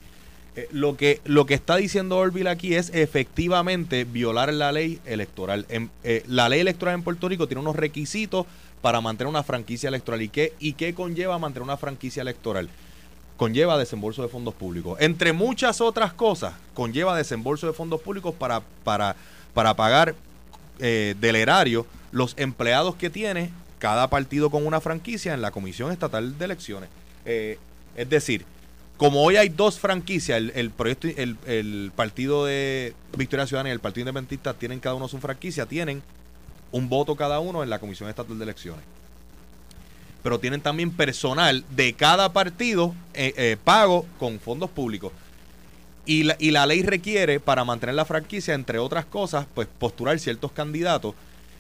[0.56, 5.66] Eh, lo, que, lo que está diciendo Orville aquí es efectivamente violar la ley electoral.
[5.70, 8.46] Eh, la ley electoral en Puerto Rico tiene unos requisitos
[8.82, 10.22] para mantener una franquicia electoral.
[10.22, 12.70] ¿Y qué, ¿Y qué conlleva mantener una franquicia electoral?
[13.38, 14.98] conlleva desembolso de fondos públicos.
[15.02, 19.18] Entre muchas otras cosas, conlleva desembolso de fondos públicos para, para,
[19.54, 20.16] para pagar
[20.80, 25.92] eh, del erario los empleados que tiene cada partido con una franquicia en la Comisión
[25.92, 26.90] Estatal de Elecciones.
[27.26, 28.46] Es decir,
[28.98, 33.80] como hoy hay dos franquicias, el, proyecto, el, el, partido de Victoria Ciudadana y el
[33.80, 36.02] Partido Independentista tienen cada uno su franquicia, tienen
[36.72, 38.84] un voto cada uno en la Comisión Estatal de Elecciones
[40.26, 45.12] pero tienen también personal de cada partido eh, eh, pago con fondos públicos.
[46.08, 50.18] Y la, y la ley requiere, para mantener la franquicia, entre otras cosas, pues postular
[50.18, 51.14] ciertos candidatos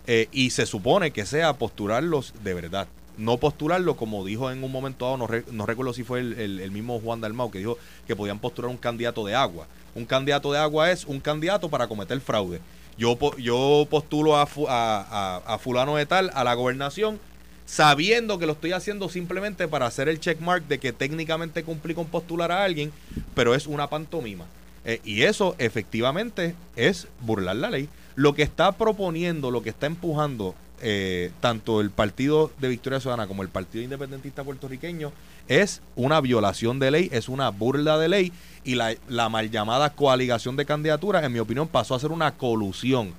[0.07, 2.87] eh, y se supone que sea postularlos de verdad.
[3.17, 5.17] No postularlo como dijo en un momento dado,
[5.51, 9.25] no, recuerdo si fue el, mismo Juan Dalmau que dijo que podían postular un candidato
[9.25, 9.67] de agua.
[9.93, 12.59] Un candidato de agua es un candidato para cometer fraude.
[12.97, 17.19] Yo, yo postulo a, a, a fulano de tal a la gobernación
[17.65, 22.05] sabiendo que lo estoy haciendo simplemente para hacer el checkmark de que técnicamente cumplí con
[22.05, 22.91] postular a alguien,
[23.33, 24.45] pero es una pantomima.
[24.85, 27.89] Eh, y eso efectivamente es burlar la ley.
[28.15, 33.27] Lo que está proponiendo, lo que está empujando eh, tanto el Partido de Victoria Ciudadana
[33.27, 35.11] como el Partido Independentista Puertorriqueño
[35.47, 38.33] es una violación de ley, es una burla de ley
[38.63, 42.31] y la, la mal llamada coaligación de candidaturas, en mi opinión, pasó a ser una
[42.31, 43.13] colusión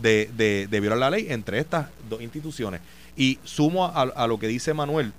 [0.00, 0.30] de,
[0.70, 2.80] de, violar la ley entre estas dos instituciones.
[3.16, 5.12] Y sumo a, lo que dice Manuel,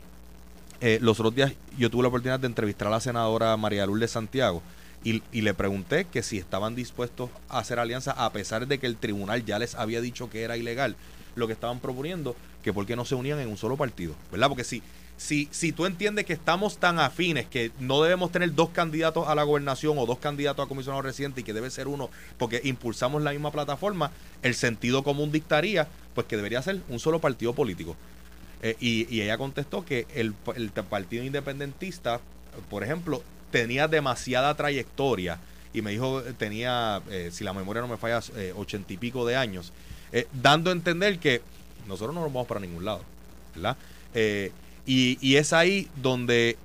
[0.82, 4.12] eh, los otros días yo tuve la oportunidad de entrevistar a la senadora María Lourdes
[4.12, 4.62] Santiago
[5.04, 8.86] y, y, le pregunté que si estaban dispuestos a hacer alianza a pesar de que
[8.86, 10.95] el tribunal ya les había dicho que era ilegal
[11.38, 14.50] lo que estaban proponiendo, que por qué no se unían en un solo partido, ¿verdad?
[14.50, 14.82] Porque si
[15.17, 19.34] si, si tú entiendes que estamos tan afines que no debemos tener dos candidatos a
[19.34, 23.23] la gobernación o dos candidatos a comisionado residente y que debe ser uno porque impulsamos
[23.23, 24.12] la misma plataforma,
[24.43, 27.95] el sentido común dictaría pues que debería ser un solo partido político.
[28.62, 32.21] Eh, y, ella contestó que el, partido independentista,
[32.69, 33.21] por ejemplo,
[33.52, 35.39] tenía demasiada trayectoria
[35.78, 39.26] y me dijo tenía, eh, si la memoria no me falla, eh, ochenta y pico
[39.26, 39.72] de años,
[40.34, 41.42] dando a entender que
[41.86, 43.02] nosotros no nos vamos para ningún lado,
[43.54, 43.78] ¿verdad?
[44.88, 46.58] Y, es ahí donde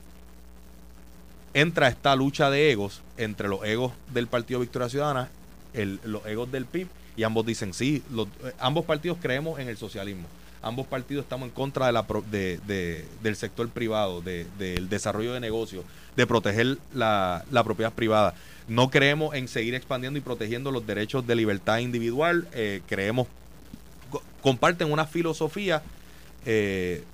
[1.55, 5.29] entra esta lucha de egos entre los egos del Partido Victoria Ciudadana,
[5.75, 9.77] el, los egos del PIB, y ambos dicen, sí, eh, ambos partidos creemos en el
[9.77, 10.29] socialismo,
[10.63, 15.85] ambos partidos estamos en contra de la, de, del sector privado, del desarrollo de negocios,
[16.17, 18.35] de proteger la, propiedad privada.
[18.69, 23.27] No creemos en seguir expandiendo y protegiendo los derechos de libertad individual, eh, creemos,
[24.41, 25.83] comparten una filosofía
[26.45, 27.05] eh,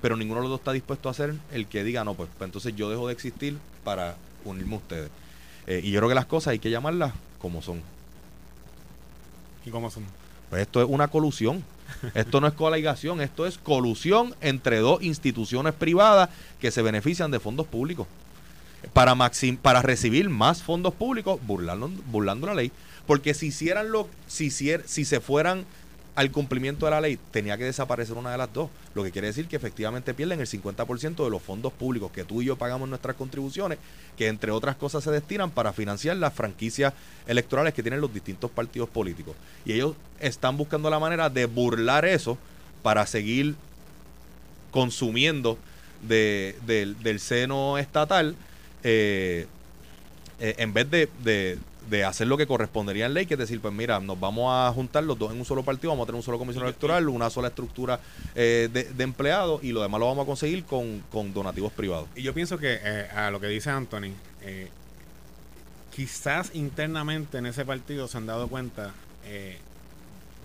[0.00, 2.48] pero ninguno de los dos está dispuesto a hacer el que diga, no, pues, pues
[2.48, 5.10] entonces yo dejo de existir para unirme a ustedes.
[5.68, 7.80] Eh, y yo creo que las cosas hay que llamarlas como son.
[9.64, 10.04] ¿Y cómo son?
[10.50, 11.62] Pues esto es una colusión.
[12.14, 17.40] Esto no es coligación, esto es colusión entre dos instituciones privadas que se benefician de
[17.40, 18.06] fondos públicos.
[18.92, 22.72] Para, maxim, para recibir más fondos públicos burlando, burlando la ley.
[23.06, 25.64] Porque si hicieran lo, si, si se fueran
[26.14, 28.68] al cumplimiento de la ley, tenía que desaparecer una de las dos.
[28.94, 32.42] Lo que quiere decir que efectivamente pierden el 50% de los fondos públicos que tú
[32.42, 33.78] y yo pagamos nuestras contribuciones,
[34.16, 36.92] que entre otras cosas se destinan para financiar las franquicias
[37.26, 39.36] electorales que tienen los distintos partidos políticos.
[39.64, 42.36] Y ellos están buscando la manera de burlar eso
[42.82, 43.54] para seguir
[44.70, 45.56] consumiendo
[46.02, 48.34] del seno estatal
[48.82, 49.46] eh,
[50.40, 51.58] eh, en vez de de
[52.04, 55.04] hacer lo que correspondería en ley, que es decir, pues mira, nos vamos a juntar
[55.04, 57.48] los dos en un solo partido, vamos a tener un solo comisión electoral, una sola
[57.48, 58.00] estructura
[58.34, 62.08] eh, de, empleados y lo demás lo vamos a conseguir con, donativos privados.
[62.16, 64.68] Y yo pienso que eh, a lo que dice Anthony, eh,
[65.94, 68.92] quizás internamente en ese partido se han dado cuenta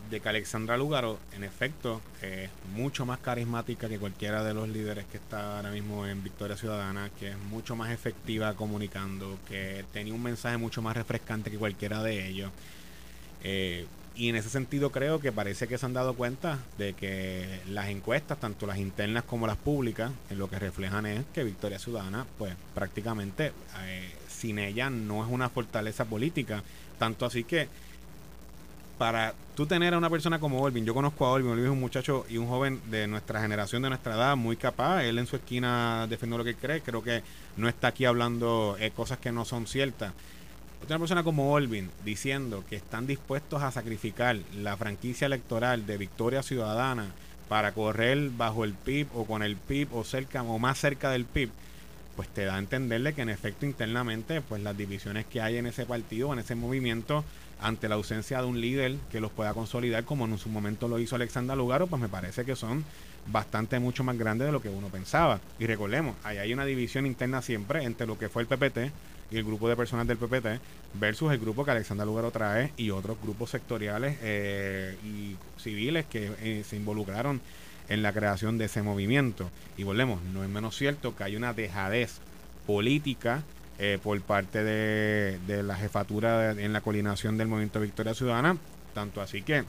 [0.10, 5.06] de que Alexandra Lugaro, en efecto, es mucho más carismática que cualquiera de los líderes
[5.06, 10.14] que está ahora mismo en Victoria Ciudadana, que es mucho más efectiva comunicando, que tenía
[10.14, 12.52] un mensaje mucho más refrescante que cualquiera de ellos.
[13.44, 17.60] Eh, y en ese sentido creo que parece que se han dado cuenta de que
[17.70, 22.26] las encuestas, tanto las internas como las públicas, lo que reflejan es que Victoria Ciudadana,
[22.40, 23.52] pues prácticamente
[23.84, 26.64] eh, sin ella no es una fortaleza política.
[26.98, 27.68] Tanto así que
[28.98, 31.80] para tú tener a una persona como Olvin, yo conozco a Olvin, Olvin es un
[31.80, 35.36] muchacho y un joven de nuestra generación, de nuestra edad, muy capaz, él en su
[35.36, 37.22] esquina defendiendo lo que cree, creo que
[37.58, 40.14] no está aquí hablando eh, cosas que no son ciertas.
[40.84, 46.44] Otra persona como Olvin diciendo que están dispuestos a sacrificar la franquicia electoral de Victoria
[46.44, 47.08] Ciudadana
[47.50, 51.26] para correr bajo el PIB o con el PIB o cerca o más cerca del
[51.26, 51.50] PIB,
[52.16, 55.66] pues te da a entenderle que en efecto internamente pues las divisiones que hay en
[55.66, 57.24] ese partido, en ese movimiento,
[57.62, 61.00] ante la ausencia de un líder que los pueda consolidar como en su momento lo
[61.00, 62.84] hizo Alexander Lugaro, pues me parece que son
[63.28, 65.40] bastante mucho más grandes de lo que uno pensaba.
[65.60, 68.92] Y recordemos, ahí hay una división interna siempre entre lo que fue el PPT
[69.32, 70.62] y el grupo de personas del PPT
[70.94, 76.32] versus el grupo que Alexander Lugaro trae y otros grupos sectoriales eh, y civiles que
[76.42, 77.42] eh, se involucraron
[77.90, 79.50] en la creación de ese movimiento.
[79.78, 82.20] Y volvemos, no es menos cierto que hay una dejadez
[82.66, 83.44] política
[83.80, 88.58] eh, por parte de, la jefatura en la coordinación del Movimiento Victoria Ciudadana,
[88.94, 89.64] tanto así que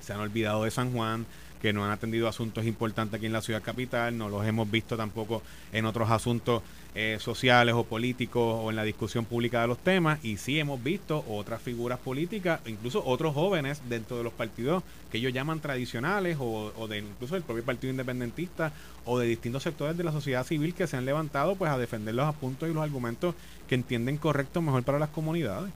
[0.00, 1.26] se han olvidado de San Juan,
[1.60, 4.96] que no han atendido asuntos importantes aquí en la ciudad capital, no los hemos visto
[4.96, 6.62] tampoco en otros asuntos
[6.94, 10.82] eh, sociales o políticos o en la discusión pública de los temas, y sí hemos
[10.82, 16.36] visto otras figuras políticas, incluso otros jóvenes dentro de los partidos que ellos llaman tradicionales
[16.38, 18.72] o, o de incluso del propio partido independentista
[19.04, 22.14] o de distintos sectores de la sociedad civil que se han levantado pues a defender
[22.14, 23.34] los apuntos y los argumentos
[23.68, 25.72] que entienden correctos mejor para las comunidades.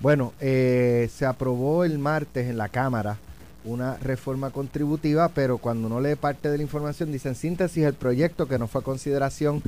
[0.00, 3.18] Bueno, eh, se aprobó el martes en la Cámara
[3.64, 7.94] una reforma contributiva, pero cuando uno lee parte de la información, dice en síntesis, el
[7.94, 9.62] proyecto que no fue a consideración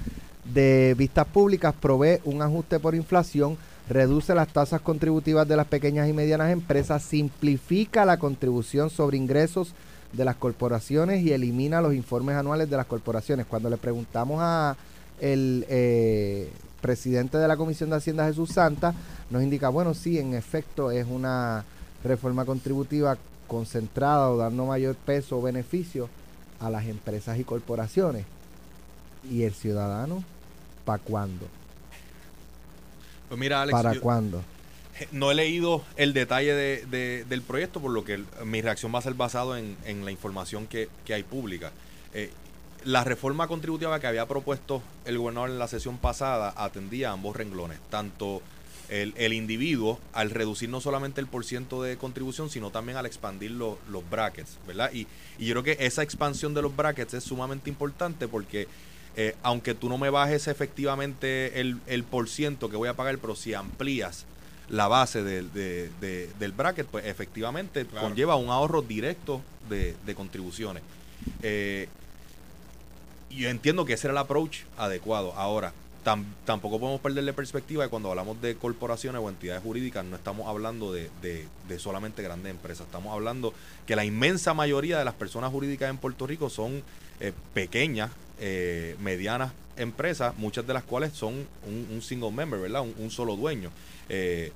[0.45, 3.57] de vistas públicas provee un ajuste por inflación,
[3.89, 9.73] reduce las tasas contributivas de las pequeñas y medianas empresas, simplifica la contribución sobre ingresos
[10.13, 13.47] de las corporaciones y elimina los informes anuales de las corporaciones.
[13.47, 14.77] Cuando le preguntamos a,
[15.21, 16.51] el eh,
[16.81, 18.95] presidente de la Comisión de Hacienda, Jesús Santa,
[19.31, 21.65] nos indica, bueno, sí, en efecto es una
[22.05, 23.17] reforma contributiva
[23.47, 26.09] concentrada o dando mayor peso o beneficio
[26.61, 28.25] a las empresas y corporaciones.
[29.31, 30.23] ¿Y el ciudadano?
[30.85, 31.47] ¿Para cuándo?
[33.29, 34.43] Pues mira, Alex, ¿Para cuándo?
[35.13, 39.03] No he leído el detalle de, del proyecto, por lo que mi reacción va a
[39.03, 41.73] ser basado en, la información que, hay pública.
[42.15, 42.31] Eh,
[42.85, 47.37] la reforma contributiva que había propuesto el gobernador en la sesión pasada atendía a ambos
[47.37, 48.43] renglones, tanto
[48.89, 53.79] el, individuo al reducir no solamente el porciento de contribución, sino también al expandir los
[54.11, 54.91] brackets, ¿verdad?
[54.93, 55.07] Y,
[55.39, 58.69] y, yo creo que esa expansión de los brackets es sumamente importante porque
[59.17, 63.35] eh, aunque tú no me bajes efectivamente el, el porciento que voy a pagar, pero
[63.35, 64.27] si amplías
[64.69, 70.83] la base del bracket, pues efectivamente conlleva un ahorro directo de, contribuciones.
[71.43, 71.89] Eh,
[73.31, 75.33] yo entiendo que ese era el approach adecuado.
[75.35, 75.73] Ahora,
[76.45, 80.93] tampoco podemos perderle perspectiva de cuando hablamos de corporaciones o entidades jurídicas, no estamos hablando
[80.93, 81.09] de,
[81.79, 83.53] solamente grandes empresas, estamos hablando
[83.87, 86.83] que la inmensa mayoría de las personas jurídicas en Puerto Rico son
[87.19, 92.83] eh, pequeñas, eh, medianas empresas, muchas de las cuales son un, single member, ¿verdad?
[92.83, 93.71] Un, solo dueño.
[94.09, 94.53] Eh,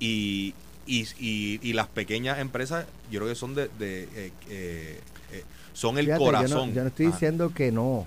[0.00, 0.52] y,
[0.86, 3.70] y, las pequeñas empresas, yo creo que son de,
[5.74, 6.74] son el corazón.
[6.74, 8.06] Yo no, estoy diciendo que no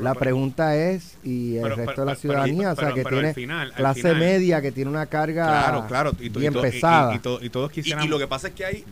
[0.00, 3.34] la pregunta es, y el resto de la ciudadanía, o sea, que tiene
[3.74, 5.86] clase media, que tiene una carga
[6.18, 7.20] bien pesada.
[7.74, 8.84] Y, lo que pasa es que hay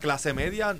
[0.00, 0.76] clase media,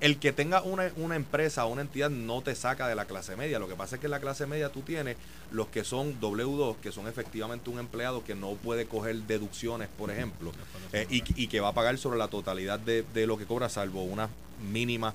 [0.00, 3.34] el que tenga una, una empresa o una entidad no te saca de la clase
[3.34, 3.58] media.
[3.58, 5.16] Lo que pasa es que en la clase media tú tienes
[5.50, 10.10] los que son W2, que son efectivamente un empleado que no puede coger deducciones, por
[10.10, 10.52] ejemplo,
[10.92, 13.68] eh, y, y, que va a pagar sobre la totalidad de, de lo que cobra,
[13.68, 14.28] salvo unas
[14.70, 15.14] mínimas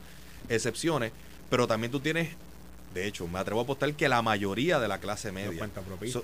[0.50, 1.12] excepciones.
[1.50, 2.30] Pero también tú tienes
[2.94, 5.70] de hecho, me atrevo a apostar que la mayoría de la clase media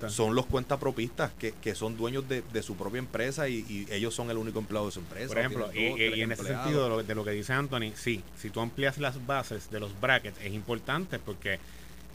[0.10, 4.38] son, los cuentapropistas que, que son dueños de, su propia empresa y, ellos son el
[4.38, 5.28] único empleado de su empresa.
[5.28, 8.98] Por ejemplo, y, en ese sentido de lo, que dice Anthony, sí, si tú amplias
[8.98, 11.60] las bases de los brackets es importante porque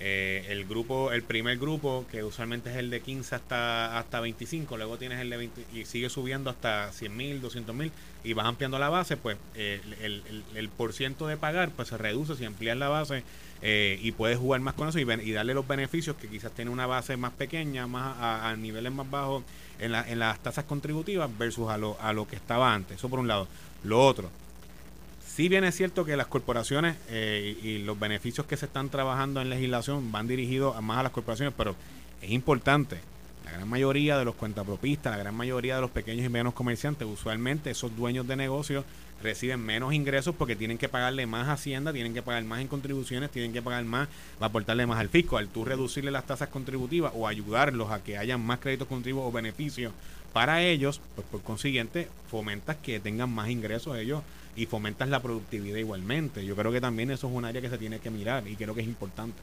[0.00, 4.76] eh, el grupo, el primer grupo, que usualmente es el de 15 hasta, hasta 25,
[4.76, 7.92] luego tienes el de 20 y sigue subiendo hasta 100 mil, 200 mil
[8.24, 11.98] y vas ampliando la base, pues eh, el, el, por ciento de pagar pues se
[11.98, 13.22] reduce si amplías la base
[13.60, 16.70] eh, y puedes jugar más con eso y, y, darle los beneficios que quizás tiene
[16.72, 19.44] una base más pequeña, más a, niveles más bajos
[19.78, 22.96] en, la, en las tasas contributivas versus a lo, a lo que estaba antes.
[22.96, 23.46] Eso por un lado.
[23.84, 24.30] Lo otro,
[25.34, 29.40] si bien es cierto que las corporaciones eh, y, los beneficios que se están trabajando
[29.40, 31.74] en legislación van dirigidos más a las corporaciones, pero
[32.20, 32.98] es importante.
[33.46, 37.08] La gran mayoría de los cuentapropistas, la gran mayoría de los pequeños y medianos comerciantes,
[37.08, 38.84] usualmente esos dueños de negocios
[39.22, 43.30] reciben menos ingresos porque tienen que pagarle más hacienda, tienen que pagar más en contribuciones,
[43.30, 44.08] tienen que pagar más,
[44.40, 45.38] va a aportarle más al fisco.
[45.38, 49.32] Al tú reducirle las tasas contributivas o ayudarlos a que hayan más créditos contributivos o
[49.32, 49.92] beneficios
[50.32, 54.22] para ellos, pues por consiguiente fomentas que tengan más ingresos ellos
[54.56, 56.44] y fomentas la productividad igualmente.
[56.44, 58.74] Yo creo que también eso es un área que se tiene que mirar y creo
[58.74, 59.38] que es importante.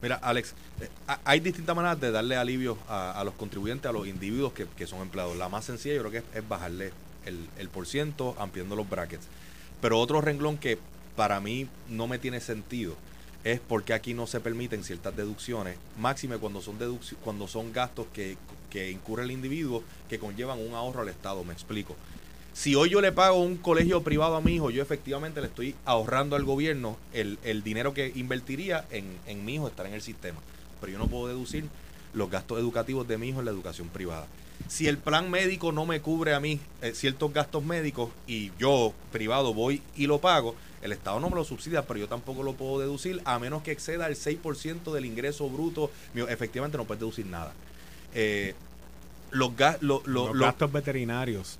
[0.00, 0.88] Mira, Alex, eh,
[1.24, 5.36] hay distintas maneras de darle alivio a, los contribuyentes, a los individuos que, son empleados.
[5.36, 6.92] La más sencilla yo creo que es bajarle
[7.24, 9.26] el, el por ciento ampliando los brackets.
[9.80, 10.78] Pero otro renglón que
[11.16, 12.94] para mí no me tiene sentido
[13.44, 16.76] es porque aquí no se permiten ciertas deducciones, máxime cuando son
[17.24, 18.36] cuando son gastos que,
[18.70, 21.96] que incurre el individuo que conllevan un ahorro al Estado, me explico.
[22.52, 25.74] Si hoy yo le pago un colegio privado a mi hijo, yo efectivamente le estoy
[25.84, 30.02] ahorrando al gobierno el, el dinero que invertiría en, en mi hijo estar en el
[30.02, 30.40] sistema.
[30.80, 31.66] Pero yo no puedo deducir
[32.14, 34.26] los gastos educativos de mi hijo en la educación privada
[34.66, 38.92] si el plan médico no me cubre a mí eh, ciertos gastos médicos y yo
[39.12, 42.54] privado voy y lo pago, el Estado no me lo subsidia, pero yo tampoco lo
[42.54, 45.90] puedo deducir a menos que exceda el 6% del ingreso bruto.
[46.14, 47.52] Efectivamente no puedes deducir nada.
[48.14, 48.54] Eh,
[49.30, 51.58] los, gastos veterinarios.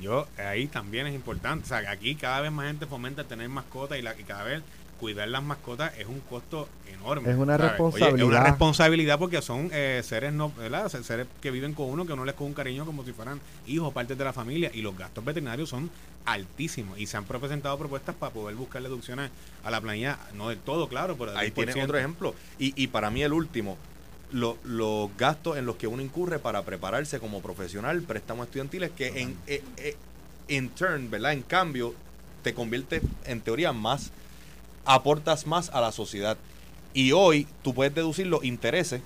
[0.00, 1.64] Yo, ahí también es importante.
[1.64, 4.62] O sea, aquí cada vez más gente fomenta tener mascotas y, la, y cada vez
[4.98, 7.30] cuidar las mascotas es un costo enorme.
[7.30, 8.18] Es una responsabilidad.
[8.18, 10.88] es una responsabilidad porque son eh, seres no, ¿verdad?
[10.88, 13.92] seres que viven con uno, que uno les con un cariño como si fueran hijos,
[13.92, 15.90] parte de la familia, y los gastos veterinarios son
[16.24, 16.98] altísimos.
[16.98, 19.30] Y se han presentado propuestas para poder buscar deducciones
[19.62, 22.34] a la planilla, no del todo, claro, pero Ahí tienes otro ejemplo.
[22.58, 23.76] Y, y para mí el último,
[24.32, 29.36] los gastos en los que uno incurre para prepararse como profesional, préstamos estudiantiles, que en,
[29.46, 29.96] eh, eh,
[30.48, 31.32] en turn, ¿verdad?
[31.32, 31.94] En cambio,
[32.42, 34.10] te convierte en teoría más
[34.84, 36.36] aportas más a la sociedad.
[36.92, 39.02] Y hoy tú puedes deducir los intereses,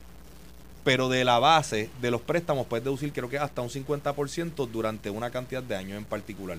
[0.85, 5.11] pero de la base de los préstamos puedes deducir creo que hasta un 50% durante
[5.11, 6.59] una cantidad de años en particular.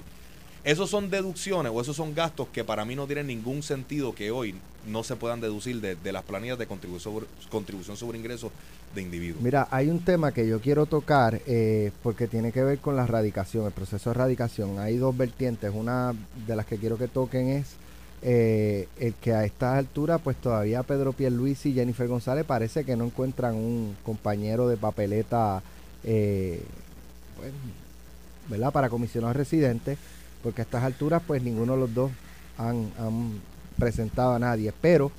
[0.64, 4.32] Esos son deducciones o esos son gastos que para mí no tienen ningún sentido que
[4.32, 4.56] hoy
[4.88, 8.52] no se puedan deducir de, las planillas de contribución sobre, contribución sobre ingresos
[8.94, 9.42] de individuos.
[9.42, 13.06] Mira, hay un tema que yo quiero tocar eh, porque tiene que ver con la
[13.06, 14.80] radicación, el proceso de radicación.
[14.80, 15.72] Hay dos vertientes.
[15.74, 16.14] Una
[16.48, 17.76] de las que quiero que toquen es
[18.22, 22.98] eh, el que a estas alturas, pues todavía Pedro Pierluisi y Jennifer González parece que
[22.98, 25.62] no encuentran un compañero de papeleta,
[26.04, 26.62] eh,
[28.50, 28.74] ¿verdad?
[28.74, 29.98] Para comisionados residentes,
[30.44, 32.12] porque a estas alturas, pues ninguno de los dos
[32.58, 32.92] han,
[33.78, 34.74] presentado a nadie.
[34.82, 35.12] Pero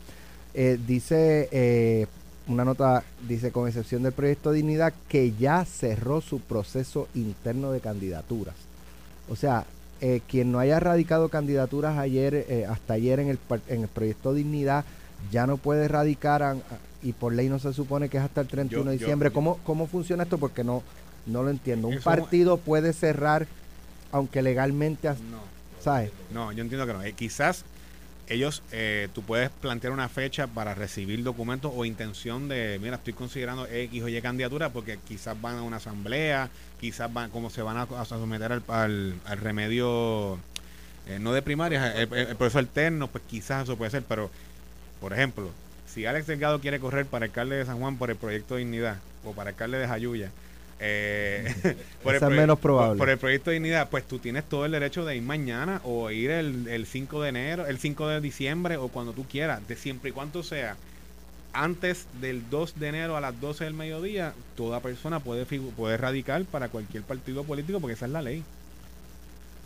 [0.53, 2.09] eh, dice
[2.51, 7.81] una nota, dice con excepción del proyecto Dignidad, que ya cerró su proceso interno de
[7.81, 8.55] candidaturas.
[9.29, 9.65] O sea,
[10.01, 14.35] eh, quien no haya radicado candidaturas ayer, eh, hasta ayer en el, en el proyecto
[14.35, 14.85] Dignidad,
[15.31, 16.57] ya no puede radicar
[17.03, 19.31] y por ley no se supone que es hasta el 31 de diciembre.
[19.31, 20.39] ¿Cómo, ¿Cómo funciona esto?
[20.39, 20.83] Porque no,
[21.27, 21.89] no lo entiendo.
[21.89, 23.47] Un partido puede cerrar,
[24.13, 25.09] aunque legalmente...
[25.09, 25.43] No,
[25.81, 26.11] ¿sabes?
[26.31, 27.03] No, yo entiendo que no.
[27.03, 27.65] Eh, quizás
[28.31, 33.13] ellos, eh, tú puedes plantear una fecha para recibir documentos o intención de, mira, estoy
[33.13, 36.49] considerando X o Y candidatura porque quizás van a una asamblea,
[36.81, 38.63] quizás van, como se van a, someter al,
[39.25, 40.39] al, remedio,
[41.09, 44.31] eh, no de primaria, el, proceso alterno, pues quizás eso puede ser, pero,
[45.01, 45.51] por ejemplo,
[45.93, 48.99] si Alex Delgado quiere correr para alcalde de San Juan por el proyecto de Dignidad
[49.25, 50.31] o para alcalde de Jayuya,
[50.81, 52.99] eh, por, el menos probable.
[52.99, 56.11] Por, el proyecto de dignidad, pues tú tienes todo el derecho de ir mañana o
[56.11, 59.77] ir el, el 5 de enero, el 5 de diciembre o cuando tú quieras, de
[59.77, 60.77] siempre y cuando sea
[61.53, 66.45] antes del 2 de enero a las 12 del mediodía, toda persona puede, puede radicar
[66.45, 68.43] para cualquier partido político porque esa es la ley.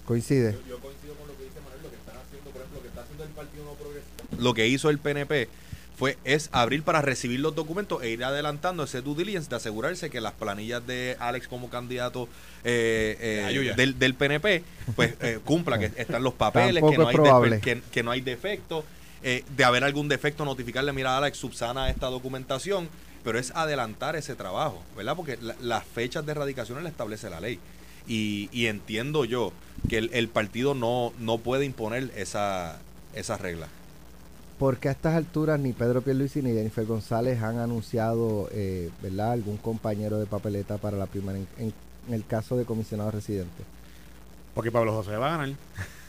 [0.07, 0.53] Coincide.
[0.69, 2.89] Yo, coincido con lo que dice Manuel, lo que están haciendo, por ejemplo, lo que
[2.89, 4.25] está haciendo el Partido No Progresista.
[4.39, 5.49] Lo que hizo el PNP
[5.97, 10.11] fue es abrir para recibir los documentos e ir adelantando ese due diligence de asegurarse
[10.11, 12.29] que las planillas de Alex como candidato
[12.65, 13.17] eh,
[13.53, 14.65] eh, del, del, PNP
[14.97, 18.85] pues eh, cumpla que están los papeles que no, hay que, no hay defecto
[19.23, 22.89] de haber algún defecto notificarle mira Alex subsana esta documentación
[23.23, 27.59] pero es adelantar ese trabajo verdad porque las fechas de erradicación la establece la ley.
[28.07, 29.55] Y, y entiendo yo
[29.89, 32.79] que el, el partido no no puede imponer esa
[33.15, 33.69] esa regla
[34.59, 39.57] porque a estas alturas ni Pedro Pierluisi ni Jennifer González han anunciado, eh, ¿verdad?, algún
[39.57, 41.73] compañero de papeleta para la primera en,
[42.11, 43.65] el caso de comisionado residente.
[44.55, 45.57] Porque Pablo José va a ganar.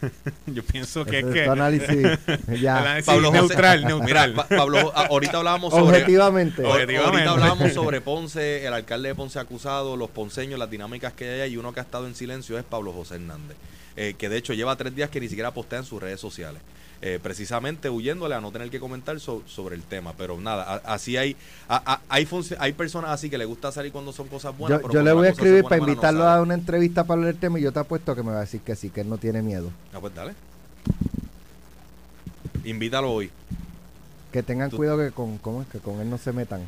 [0.45, 1.45] Yo pienso que es que.
[1.45, 2.19] análisis,
[2.61, 2.99] ya.
[3.03, 4.31] Pablo neutral, neutral.
[4.31, 5.97] Mira, Pablo, ahorita hablábamos sobre.
[5.97, 6.63] Objetivamente.
[6.63, 11.53] Ahorita hablábamos sobre Ponce, el alcalde de Ponce acusado, los ponceños, las dinámicas que hay,
[11.53, 13.57] y uno que ha estado en silencio es Pablo José Hernández.
[13.97, 16.61] Eh, que de hecho lleva tres días que ni siquiera postea en sus redes sociales.
[17.07, 20.13] Eh, precisamente huyéndole a no tener que comentar sobre el tema.
[20.17, 21.35] Pero nada, así hay
[21.67, 22.27] hay,
[22.57, 24.81] hay personas así que le gusta salir cuando son cosas buenas.
[24.91, 27.61] Yo, le voy a escribir para invitarlo a una entrevista para hablar del tema y
[27.61, 29.69] yo te apuesto que me va a decir que sí, que él no tiene miedo.
[29.93, 30.33] Ah, pues dale.
[32.63, 33.29] Invítalo hoy.
[34.31, 35.67] Que tengan cuidado que con, ¿cómo es?
[35.67, 36.61] que con él no se metan.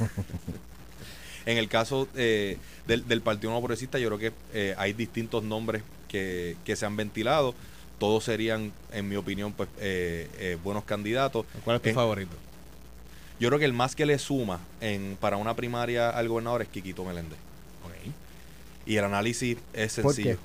[1.44, 2.56] en el caso eh,
[2.86, 6.96] del, Partido No Progresista, yo creo que eh, hay distintos nombres que, que se han
[6.96, 7.54] ventilado
[8.00, 11.44] todos serían, en mi opinión, pues eh, eh, buenos candidatos.
[11.62, 12.34] ¿Cuál es tu favorito?
[13.38, 16.68] Yo creo que el más que le suma en, para una primaria al gobernador es
[16.68, 17.38] Quiquito Meléndez.
[18.86, 20.38] Y el análisis es sencillo.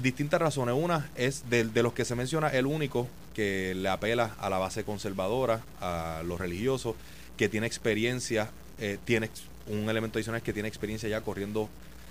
[0.00, 0.76] Distintas razones.
[0.78, 4.58] Una es de, de, los que se menciona, el único que le apela a la
[4.58, 6.94] base conservadora, a los religiosos,
[7.36, 9.28] que tiene experiencia, eh, tiene
[9.66, 11.68] un elemento adicional que tiene experiencia ya corriendo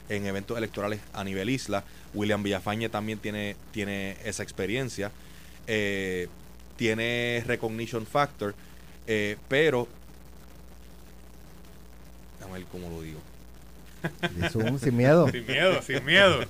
[0.09, 1.83] en eventos electorales a nivel isla.
[2.13, 5.11] William Villafañe también tiene, tiene esa experiencia.
[5.67, 6.27] Eh,
[6.77, 8.53] tiene recognition factor,
[9.07, 9.87] eh, pero...
[12.47, 13.19] a ver cómo lo digo.
[14.79, 15.27] sin miedo.
[15.31, 16.41] Sin miedo, sin miedo.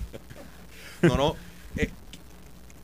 [1.01, 1.35] no, no.
[1.77, 1.89] Eh,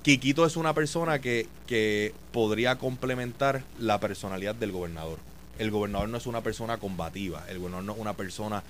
[0.03, 5.19] Quiquito es una persona que, que podría complementar la personalidad del gobernador
[5.62, 8.64] el gobernador no es una persona combativa, el gobernador no es una persona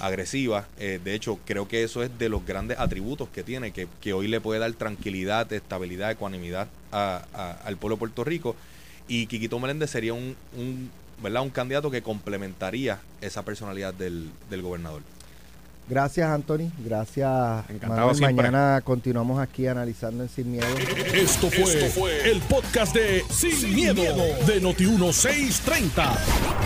[0.00, 0.68] agresiva.
[0.78, 4.28] Eh, de hecho, creo que eso es de los grandes atributos que tiene, que, hoy
[4.28, 8.54] le puede dar tranquilidad, estabilidad, ecuanimidad al pueblo de Puerto Rico.
[9.08, 10.90] Y Quiquito Meléndez sería un, un,
[11.20, 11.42] ¿verdad?
[11.42, 15.02] un candidato que complementaría esa personalidad del, del gobernador.
[15.88, 16.70] Gracias, Anthony.
[16.78, 20.66] Gracias, Encantado Mañana continuamos aquí analizando en Sin Miedo.
[21.14, 24.02] Esto fue, el podcast de Sin, miedo,
[24.46, 26.18] de Noti1630.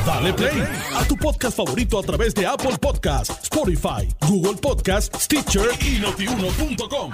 [0.07, 0.63] Dale play
[0.95, 7.13] a tu podcast favorito a través de Apple Podcasts, Spotify, Google Podcasts, Stitcher y notiuno.com.